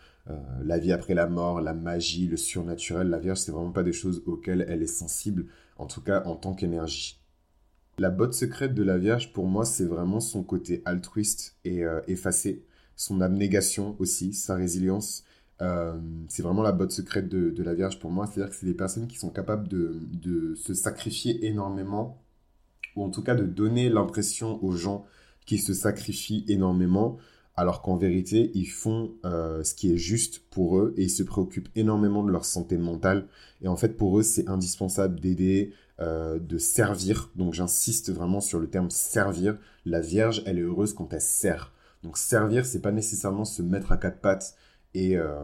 la 0.63 0.79
vie 0.79 0.93
après 0.93 1.15
la 1.15 1.27
mort, 1.27 1.61
la 1.61 1.75
magie, 1.75 2.27
le 2.27 2.37
surnaturel. 2.37 3.09
La 3.09 3.19
Vierge, 3.19 3.39
c'est 3.39 3.53
vraiment 3.53 3.73
pas 3.73 3.83
des 3.83 3.93
choses 3.93 4.23
auxquelles 4.27 4.65
elle 4.69 4.83
est 4.83 4.87
sensible, 4.87 5.47
en 5.77 5.87
tout 5.87 6.01
cas 6.03 6.23
en 6.25 6.37
tant 6.37 6.55
qu'énergie. 6.55 7.19
La 7.99 8.11
botte 8.11 8.33
secrète 8.33 8.75
de 8.75 8.85
la 8.85 8.97
Vierge, 8.97 9.33
pour 9.33 9.47
moi, 9.47 9.65
c'est 9.65 9.85
vraiment 9.85 10.21
son 10.21 10.45
côté 10.45 10.83
altruiste 10.85 11.57
et 11.65 11.85
euh, 11.85 12.01
effacé, 12.07 12.65
son 12.95 13.21
abnégation 13.21 13.97
aussi, 13.99 14.35
sa 14.35 14.55
résilience. 14.55 15.25
Euh, 15.63 15.99
c'est 16.29 16.45
vraiment 16.45 16.63
la 16.63 16.71
botte 16.71 16.93
secrète 16.93 17.29
de, 17.29 17.61
la 17.61 17.75
Vierge 17.75 17.99
pour 17.99 18.13
moi. 18.13 18.27
C'est-à-dire 18.27 18.51
que 18.51 18.57
c'est 18.57 18.67
des 18.67 18.75
personnes 18.75 19.09
qui 19.09 19.19
sont 19.19 19.31
capables 19.31 19.67
de, 19.67 20.55
se 20.55 20.75
sacrifier 20.75 21.45
énormément, 21.47 22.23
ou 22.95 23.03
en 23.03 23.11
tout 23.11 23.23
cas 23.23 23.35
de 23.35 23.45
donner 23.45 23.89
l'impression 23.89 24.63
aux 24.63 24.73
gens 24.73 25.05
qu'ils 25.45 25.61
se 25.61 25.75
sacrifient 25.75 26.45
énormément, 26.47 27.19
alors 27.59 27.83
qu'en 27.83 27.97
vérité, 27.97 28.53
ils 28.55 28.71
font 28.71 29.11
euh, 29.25 29.65
ce 29.65 29.75
qui 29.75 29.93
est 29.93 29.97
juste 29.97 30.45
pour 30.49 30.79
eux 30.79 30.95
et 30.97 31.03
ils 31.03 31.11
se 31.11 31.25
préoccupent 31.25 31.69
énormément 31.75 32.23
de 32.23 32.31
leur 32.31 32.45
santé 32.45 32.79
mentale. 32.79 33.27
Et 33.63 33.67
en 33.67 33.75
fait, 33.75 33.97
pour 33.97 34.17
eux, 34.17 34.23
c'est 34.23 34.49
indispensable 34.49 35.19
d'aider, 35.19 35.73
euh, 35.99 36.39
de 36.39 36.57
servir. 36.57 37.33
Donc 37.35 37.55
j'insiste 37.55 38.13
vraiment 38.13 38.41
sur 38.41 38.61
le 38.61 38.69
terme 38.69 38.91
servir. 38.91 39.59
La 39.85 40.01
Vierge, 40.01 40.45
elle 40.47 40.59
est 40.59 40.63
heureuse 40.63 40.95
quand 40.95 41.13
elle 41.13 41.21
sert. 41.21 41.73
Donc 42.05 42.17
servir, 42.17 42.65
c'est 42.65 42.81
pas 42.81 42.93
nécessairement 42.93 43.45
se 43.45 43.61
mettre 43.61 43.91
à 43.91 43.97
quatre 43.97 44.21
pattes 44.21 44.55
et, 44.95 45.17
euh, 45.17 45.35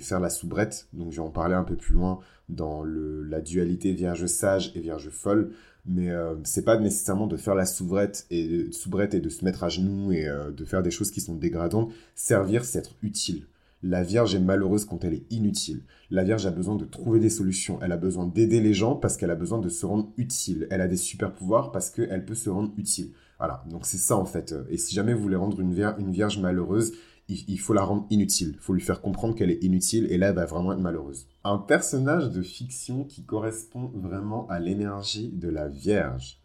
faire 0.00 0.18
la 0.18 0.30
soubrette. 0.30 0.88
Donc 0.92 1.12
je 1.12 1.18
vais 1.18 1.26
en 1.26 1.30
parler 1.30 1.54
un 1.54 1.62
peu 1.62 1.76
plus 1.76 1.94
loin 1.94 2.18
dans 2.48 2.82
la 2.82 3.40
dualité 3.40 3.92
Vierge 3.92 4.26
sage 4.26 4.72
et 4.74 4.80
Vierge 4.80 5.10
folle. 5.10 5.52
Mais 5.88 6.10
euh, 6.10 6.34
c'est 6.44 6.64
pas 6.64 6.78
nécessairement 6.78 7.26
de 7.26 7.36
faire 7.36 7.54
la 7.54 7.64
soubrette 7.64 8.26
et, 8.30 8.70
soubrette 8.72 9.14
et 9.14 9.20
de 9.20 9.28
se 9.28 9.44
mettre 9.44 9.64
à 9.64 9.68
genoux 9.68 10.12
et 10.12 10.28
de 10.54 10.64
faire 10.64 10.82
des 10.82 10.90
choses 10.90 11.10
qui 11.10 11.20
sont 11.20 11.34
dégradantes. 11.34 11.92
Servir, 12.14 12.64
c'est 12.64 12.78
être 12.78 12.94
utile. 13.02 13.46
La 13.82 14.02
Vierge 14.02 14.34
est 14.34 14.40
malheureuse 14.40 14.84
quand 14.84 15.04
elle 15.04 15.14
est 15.14 15.24
inutile. 15.30 15.82
La 16.10 16.24
Vierge 16.24 16.46
a 16.46 16.50
besoin 16.50 16.74
de 16.74 16.84
trouver 16.84 17.20
des 17.20 17.30
solutions. 17.30 17.78
Elle 17.80 17.92
a 17.92 17.96
besoin 17.96 18.26
d'aider 18.26 18.60
les 18.60 18.74
gens 18.74 18.96
parce 18.96 19.16
qu'elle 19.16 19.30
a 19.30 19.36
besoin 19.36 19.60
de 19.60 19.68
se 19.68 19.86
rendre 19.86 20.10
utile. 20.16 20.66
Elle 20.70 20.80
a 20.80 20.88
des 20.88 20.96
super 20.96 21.32
pouvoirs 21.32 21.70
parce 21.70 21.90
qu'elle 21.90 22.24
peut 22.24 22.34
se 22.34 22.50
rendre 22.50 22.72
utile. 22.76 23.10
Voilà, 23.38 23.62
donc 23.70 23.86
c'est 23.86 23.98
ça 23.98 24.16
en 24.16 24.24
fait. 24.24 24.52
Et 24.68 24.78
si 24.78 24.94
jamais 24.94 25.14
vous 25.14 25.22
voulez 25.22 25.36
rendre 25.36 25.60
une, 25.60 25.72
vierge, 25.72 26.38
malheureuse, 26.40 26.92
il, 27.28 27.60
faut 27.60 27.74
la 27.74 27.84
rendre 27.84 28.06
inutile. 28.10 28.52
Il 28.54 28.60
faut 28.60 28.72
lui 28.72 28.80
faire 28.80 29.02
comprendre 29.02 29.34
qu'elle 29.34 29.50
est 29.50 29.62
inutile 29.62 30.06
et 30.10 30.16
là, 30.16 30.28
elle 30.28 30.34
va 30.34 30.46
vraiment 30.46 30.72
être 30.72 30.80
malheureuse. 30.80 31.26
Un 31.44 31.58
personnage 31.58 32.30
de 32.30 32.42
fiction 32.42 33.04
qui 33.04 33.22
correspond 33.22 33.90
vraiment 33.94 34.48
à 34.48 34.58
l'énergie 34.60 35.28
de 35.28 35.48
la 35.48 35.68
Vierge. 35.68 36.40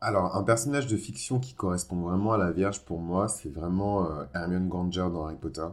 Alors, 0.00 0.36
un 0.36 0.42
personnage 0.42 0.86
de 0.86 0.96
fiction 0.96 1.38
qui 1.38 1.54
correspond 1.54 1.96
vraiment 1.96 2.32
à 2.32 2.38
la 2.38 2.50
Vierge 2.50 2.80
pour 2.80 3.00
moi, 3.00 3.28
c'est 3.28 3.48
vraiment 3.48 4.10
euh, 4.10 4.24
Hermione 4.34 4.68
Granger 4.68 5.08
dans 5.12 5.26
Harry 5.26 5.36
Potter. 5.36 5.66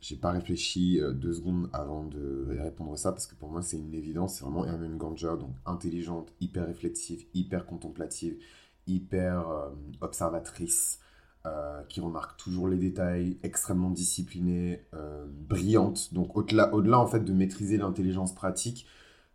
J'ai 0.00 0.16
pas 0.16 0.30
réfléchi 0.30 1.00
euh, 1.00 1.12
deux 1.12 1.34
secondes 1.34 1.68
avant 1.72 2.04
de 2.04 2.56
répondre 2.60 2.92
à 2.92 2.96
ça 2.96 3.12
parce 3.12 3.26
que 3.26 3.34
pour 3.34 3.50
moi 3.50 3.62
c'est 3.62 3.78
une 3.78 3.94
évidence. 3.94 4.34
C'est 4.34 4.44
vraiment 4.44 4.64
Hermione 4.64 4.96
Granger, 4.96 5.34
donc 5.38 5.50
intelligente, 5.66 6.32
hyper 6.40 6.66
réflexive, 6.66 7.24
hyper 7.34 7.66
contemplative, 7.66 8.36
hyper 8.86 9.48
euh, 9.48 9.68
observatrice, 10.00 11.00
qui 11.88 12.00
remarque 12.00 12.36
toujours 12.36 12.68
les 12.68 12.76
détails, 12.76 13.38
extrêmement 13.42 13.90
disciplinée, 13.90 14.84
brillante. 15.48 16.12
Donc 16.12 16.36
au-delà, 16.36 16.98
en 17.00 17.06
fait 17.06 17.20
de 17.20 17.32
maîtriser 17.32 17.78
l'intelligence 17.78 18.34
pratique, 18.34 18.86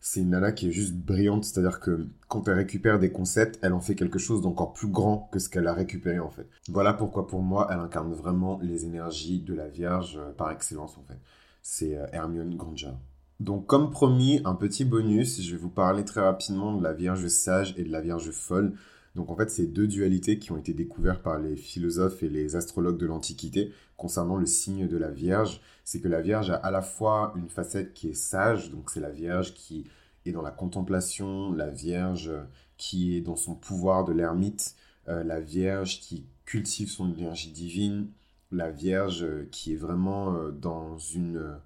c'est 0.08 0.20
une 0.20 0.30
nana 0.30 0.52
qui 0.52 0.68
est 0.68 0.72
juste 0.72 0.94
brillante, 0.94 1.46
c'est-à-dire 1.46 1.80
que 1.80 2.08
quand 2.28 2.48
elle 2.48 2.54
récupère 2.54 3.00
des 3.00 3.12
concepts, 3.12 3.58
elle 3.64 3.74
en 3.74 3.80
fait 3.80 3.96
quelque 3.96 4.20
chose 4.20 4.40
d'encore 4.40 4.72
plus 4.72 4.88
grand 4.88 5.28
que 5.32 5.40
ce 5.40 5.50
qu'elle 5.50 5.66
a 5.66 5.74
récupéré 5.74 6.20
en 6.20 6.30
fait. 6.30 6.48
Voilà 6.70 6.94
pourquoi 6.94 7.26
pour 7.26 7.42
moi, 7.42 7.68
elle 7.72 7.80
incarne 7.80 8.14
vraiment 8.14 8.60
les 8.62 8.86
énergies 8.86 9.40
de 9.40 9.56
la 9.56 9.68
Vierge 9.68 10.18
euh, 10.18 10.32
par 10.32 10.52
excellence 10.52 10.96
en 11.00 11.04
fait. 11.08 11.18
C'est 11.64 11.98
euh, 11.98 12.06
Hermione 12.14 12.56
Granger. 12.56 12.92
Donc 13.40 13.66
comme 13.66 13.90
promis, 13.90 14.42
un 14.46 14.54
petit 14.54 14.86
bonus, 14.86 15.42
je 15.42 15.56
vais 15.56 15.58
vous 15.58 15.72
parler 15.72 16.06
très 16.06 16.22
rapidement 16.22 16.78
de 16.78 16.84
la 16.84 16.94
Vierge 16.94 17.28
sage 17.28 17.74
et 17.76 17.84
de 17.84 17.92
la 17.92 18.02
Vierge 18.02 18.30
folle. 18.30 18.74
Donc 19.16 19.30
en 19.30 19.36
fait, 19.36 19.50
c'est 19.50 19.68
deux 19.68 19.88
dualités 19.88 20.40
qui 20.40 20.52
ont 20.52 20.58
été 20.58 20.74
découvertes 20.74 21.24
par 21.24 21.40
les 21.40 21.56
philosophes 21.56 22.22
et 22.22 22.30
les 22.30 22.56
astrologues 22.56 22.98
de 22.98 23.06
l'Antiquité 23.06 23.72
concernant 23.96 24.36
le 24.36 24.46
signe 24.46 24.88
de 24.88 24.98
la 24.98 25.10
Vierge. 25.10 25.62
C'est 25.86 26.02
que 26.02 26.10
la 26.10 26.22
Vierge 26.22 26.50
a 26.50 26.56
à 26.56 26.70
la 26.70 26.82
fois 26.82 27.34
une 27.38 27.50
facette 27.50 27.94
qui 27.94 28.10
est 28.10 28.14
sage, 28.14 28.72
donc 28.72 28.90
c'est 28.90 29.00
la 29.00 29.12
Vierge 29.12 29.54
qui 29.54 29.86
est 30.26 30.32
dans 30.32 30.42
la 30.42 30.52
contemplation, 30.52 31.54
la 31.54 31.70
Vierge 31.70 32.32
qui 32.78 33.16
est 33.16 33.22
dans 33.22 33.38
son 33.38 33.56
pouvoir 33.56 34.04
de 34.04 34.12
l'ermite, 34.12 34.76
euh, 35.08 35.24
la 35.24 35.40
Vierge 35.40 36.02
qui 36.02 36.26
cultive 36.46 36.90
son 36.90 37.12
énergie 37.14 37.52
divine, 37.52 38.10
la 38.52 38.70
Vierge 38.70 39.26
qui 39.50 39.74
est 39.74 39.78
vraiment 39.78 40.36
euh, 40.36 40.52
dans 40.52 40.98
une 40.98 41.58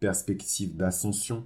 perspective 0.00 0.76
d'ascension. 0.76 1.44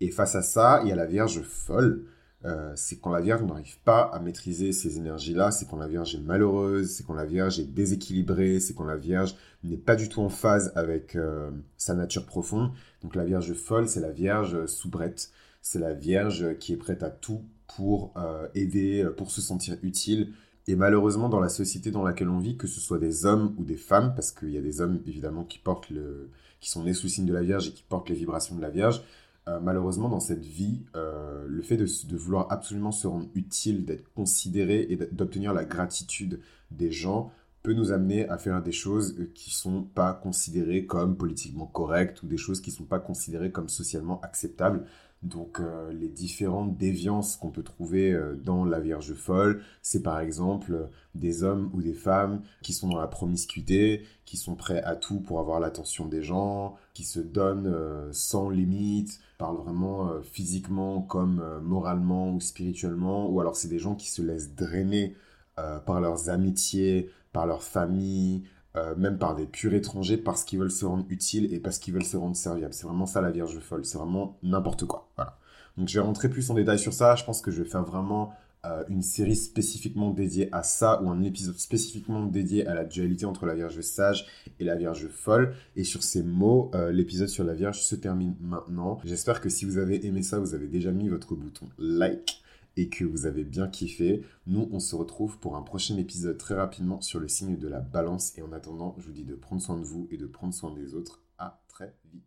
Et 0.00 0.10
face 0.10 0.34
à 0.34 0.42
ça, 0.42 0.80
il 0.82 0.88
y 0.88 0.92
a 0.92 0.96
la 0.96 1.06
Vierge 1.06 1.40
folle, 1.42 2.04
euh, 2.44 2.72
c'est 2.74 3.00
quand 3.00 3.10
la 3.10 3.20
Vierge 3.20 3.42
n'arrive 3.42 3.78
pas 3.80 4.02
à 4.02 4.18
maîtriser 4.18 4.72
ces 4.72 4.98
énergies-là, 4.98 5.50
c'est 5.50 5.68
quand 5.68 5.76
la 5.76 5.86
Vierge 5.86 6.14
est 6.14 6.20
malheureuse, 6.20 6.90
c'est 6.90 7.04
quand 7.06 7.14
la 7.14 7.24
Vierge 7.24 7.60
est 7.60 7.72
déséquilibrée, 7.72 8.60
c'est 8.60 8.74
quand 8.74 8.84
la 8.84 8.96
Vierge 8.96 9.36
n'est 9.62 9.76
pas 9.76 9.96
du 9.96 10.08
tout 10.08 10.20
en 10.20 10.28
phase 10.28 10.72
avec 10.74 11.14
euh, 11.14 11.50
sa 11.76 11.94
nature 11.94 12.26
profonde. 12.26 12.70
Donc 13.02 13.14
la 13.14 13.24
Vierge 13.24 13.52
folle, 13.54 13.88
c'est 13.88 14.00
la 14.00 14.10
Vierge 14.10 14.66
soubrette, 14.66 15.30
c'est 15.60 15.78
la 15.78 15.94
Vierge 15.94 16.56
qui 16.58 16.72
est 16.72 16.76
prête 16.76 17.02
à 17.02 17.10
tout 17.10 17.42
pour 17.76 18.12
euh, 18.16 18.48
aider, 18.54 19.06
pour 19.16 19.30
se 19.30 19.40
sentir 19.40 19.76
utile. 19.82 20.32
Et 20.68 20.76
malheureusement, 20.76 21.28
dans 21.28 21.40
la 21.40 21.48
société 21.48 21.90
dans 21.90 22.02
laquelle 22.02 22.28
on 22.28 22.38
vit, 22.38 22.56
que 22.56 22.66
ce 22.66 22.80
soit 22.80 22.98
des 22.98 23.26
hommes 23.26 23.54
ou 23.58 23.64
des 23.64 23.76
femmes, 23.76 24.14
parce 24.14 24.30
qu'il 24.30 24.50
y 24.50 24.58
a 24.58 24.62
des 24.62 24.80
hommes 24.80 25.00
évidemment 25.06 25.44
qui 25.44 25.58
portent 25.58 25.90
le, 25.90 26.30
qui 26.60 26.70
sont 26.70 26.84
nés 26.84 26.94
sous 26.94 27.06
le 27.06 27.10
signe 27.10 27.26
de 27.26 27.32
la 27.32 27.42
Vierge 27.42 27.68
et 27.68 27.72
qui 27.72 27.82
portent 27.82 28.08
les 28.08 28.14
vibrations 28.14 28.54
de 28.54 28.62
la 28.62 28.70
Vierge, 28.70 29.02
euh, 29.48 29.58
malheureusement, 29.60 30.08
dans 30.08 30.20
cette 30.20 30.44
vie, 30.44 30.84
euh, 30.94 31.44
le 31.48 31.62
fait 31.62 31.76
de, 31.76 32.16
vouloir 32.16 32.46
absolument 32.50 32.92
se 32.92 33.06
rendre 33.06 33.28
utile, 33.34 33.84
d'être 33.84 34.12
considéré 34.14 34.86
et 34.88 34.96
d'obtenir 35.10 35.52
la 35.52 35.64
gratitude 35.64 36.40
des 36.70 36.92
gens 36.92 37.32
peut 37.62 37.72
nous 37.72 37.92
amener 37.92 38.28
à 38.28 38.38
faire 38.38 38.62
des 38.62 38.72
choses 38.72 39.16
euh, 39.18 39.30
qui 39.34 39.52
sont 39.52 39.82
pas 39.82 40.12
considérées 40.14 40.86
comme 40.86 41.16
politiquement 41.16 41.66
correctes 41.66 42.22
ou 42.22 42.26
des 42.26 42.36
choses 42.36 42.60
qui 42.60 42.70
sont 42.70 42.84
pas 42.84 43.00
considérées 43.00 43.50
comme 43.50 43.68
socialement 43.68 44.20
acceptables. 44.20 44.84
Donc 45.22 45.60
euh, 45.60 45.92
les 45.92 46.08
différentes 46.08 46.76
déviances 46.76 47.36
qu'on 47.36 47.50
peut 47.50 47.62
trouver 47.62 48.12
euh, 48.12 48.34
dans 48.34 48.64
la 48.64 48.80
Vierge 48.80 49.14
folle, 49.14 49.62
c'est 49.80 50.02
par 50.02 50.18
exemple 50.18 50.88
des 51.14 51.44
hommes 51.44 51.70
ou 51.74 51.80
des 51.80 51.94
femmes 51.94 52.42
qui 52.62 52.72
sont 52.72 52.88
dans 52.88 52.98
la 52.98 53.06
promiscuité, 53.06 54.04
qui 54.24 54.36
sont 54.36 54.56
prêts 54.56 54.82
à 54.82 54.96
tout 54.96 55.20
pour 55.20 55.38
avoir 55.38 55.60
l'attention 55.60 56.06
des 56.06 56.22
gens, 56.22 56.76
qui 56.94 57.04
se 57.04 57.20
donnent 57.20 57.72
sans 58.12 58.48
limite, 58.48 59.20
parlent 59.38 59.58
vraiment 59.58 60.10
physiquement 60.22 61.02
comme 61.02 61.60
moralement 61.62 62.32
ou 62.32 62.40
spirituellement, 62.40 63.28
ou 63.28 63.40
alors 63.40 63.56
c'est 63.56 63.68
des 63.68 63.78
gens 63.78 63.94
qui 63.94 64.10
se 64.10 64.22
laissent 64.22 64.54
drainer 64.54 65.14
par 65.56 66.00
leurs 66.00 66.30
amitiés, 66.30 67.10
par 67.32 67.46
leur 67.46 67.62
famille, 67.62 68.44
euh, 68.76 68.94
même 68.96 69.18
par 69.18 69.34
des 69.34 69.46
purs 69.46 69.74
étrangers, 69.74 70.16
parce 70.16 70.44
qu'ils 70.44 70.58
veulent 70.58 70.70
se 70.70 70.84
rendre 70.84 71.04
utiles 71.08 71.52
et 71.52 71.60
parce 71.60 71.78
qu'ils 71.78 71.94
veulent 71.94 72.04
se 72.04 72.16
rendre 72.16 72.36
serviables. 72.36 72.74
C'est 72.74 72.86
vraiment 72.86 73.06
ça 73.06 73.20
la 73.20 73.30
Vierge 73.30 73.58
folle, 73.60 73.84
c'est 73.84 73.98
vraiment 73.98 74.38
n'importe 74.42 74.86
quoi. 74.86 75.10
Voilà. 75.16 75.38
Donc 75.76 75.88
je 75.88 75.98
vais 75.98 76.04
rentrer 76.04 76.28
plus 76.28 76.50
en 76.50 76.54
détail 76.54 76.78
sur 76.78 76.92
ça, 76.92 77.14
je 77.14 77.24
pense 77.24 77.40
que 77.40 77.50
je 77.50 77.62
vais 77.62 77.68
faire 77.68 77.84
vraiment 77.84 78.32
euh, 78.64 78.84
une 78.88 79.02
série 79.02 79.34
spécifiquement 79.34 80.10
dédiée 80.10 80.48
à 80.52 80.62
ça, 80.62 81.02
ou 81.02 81.10
un 81.10 81.22
épisode 81.22 81.58
spécifiquement 81.58 82.24
dédié 82.24 82.64
à 82.66 82.74
la 82.74 82.84
dualité 82.84 83.26
entre 83.26 83.44
la 83.44 83.54
Vierge 83.54 83.80
sage 83.80 84.26
et 84.60 84.64
la 84.64 84.76
Vierge 84.76 85.08
folle. 85.08 85.54
Et 85.74 85.82
sur 85.82 86.02
ces 86.02 86.22
mots, 86.22 86.70
euh, 86.74 86.92
l'épisode 86.92 87.28
sur 87.28 87.44
la 87.44 87.54
Vierge 87.54 87.80
se 87.80 87.96
termine 87.96 88.36
maintenant. 88.40 89.00
J'espère 89.04 89.40
que 89.40 89.48
si 89.48 89.64
vous 89.64 89.78
avez 89.78 90.06
aimé 90.06 90.22
ça, 90.22 90.38
vous 90.38 90.54
avez 90.54 90.68
déjà 90.68 90.92
mis 90.92 91.08
votre 91.08 91.34
bouton 91.34 91.66
like 91.78 92.41
et 92.76 92.88
que 92.88 93.04
vous 93.04 93.26
avez 93.26 93.44
bien 93.44 93.68
kiffé. 93.68 94.22
Nous, 94.46 94.68
on 94.72 94.80
se 94.80 94.94
retrouve 94.94 95.38
pour 95.38 95.56
un 95.56 95.62
prochain 95.62 95.96
épisode 95.96 96.38
très 96.38 96.54
rapidement 96.54 97.00
sur 97.00 97.20
le 97.20 97.28
signe 97.28 97.56
de 97.56 97.68
la 97.68 97.80
balance. 97.80 98.36
Et 98.38 98.42
en 98.42 98.52
attendant, 98.52 98.94
je 98.98 99.06
vous 99.06 99.12
dis 99.12 99.24
de 99.24 99.34
prendre 99.34 99.62
soin 99.62 99.78
de 99.78 99.84
vous 99.84 100.08
et 100.10 100.16
de 100.16 100.26
prendre 100.26 100.54
soin 100.54 100.72
des 100.74 100.94
autres. 100.94 101.22
À 101.38 101.62
très 101.68 101.94
vite. 102.12 102.20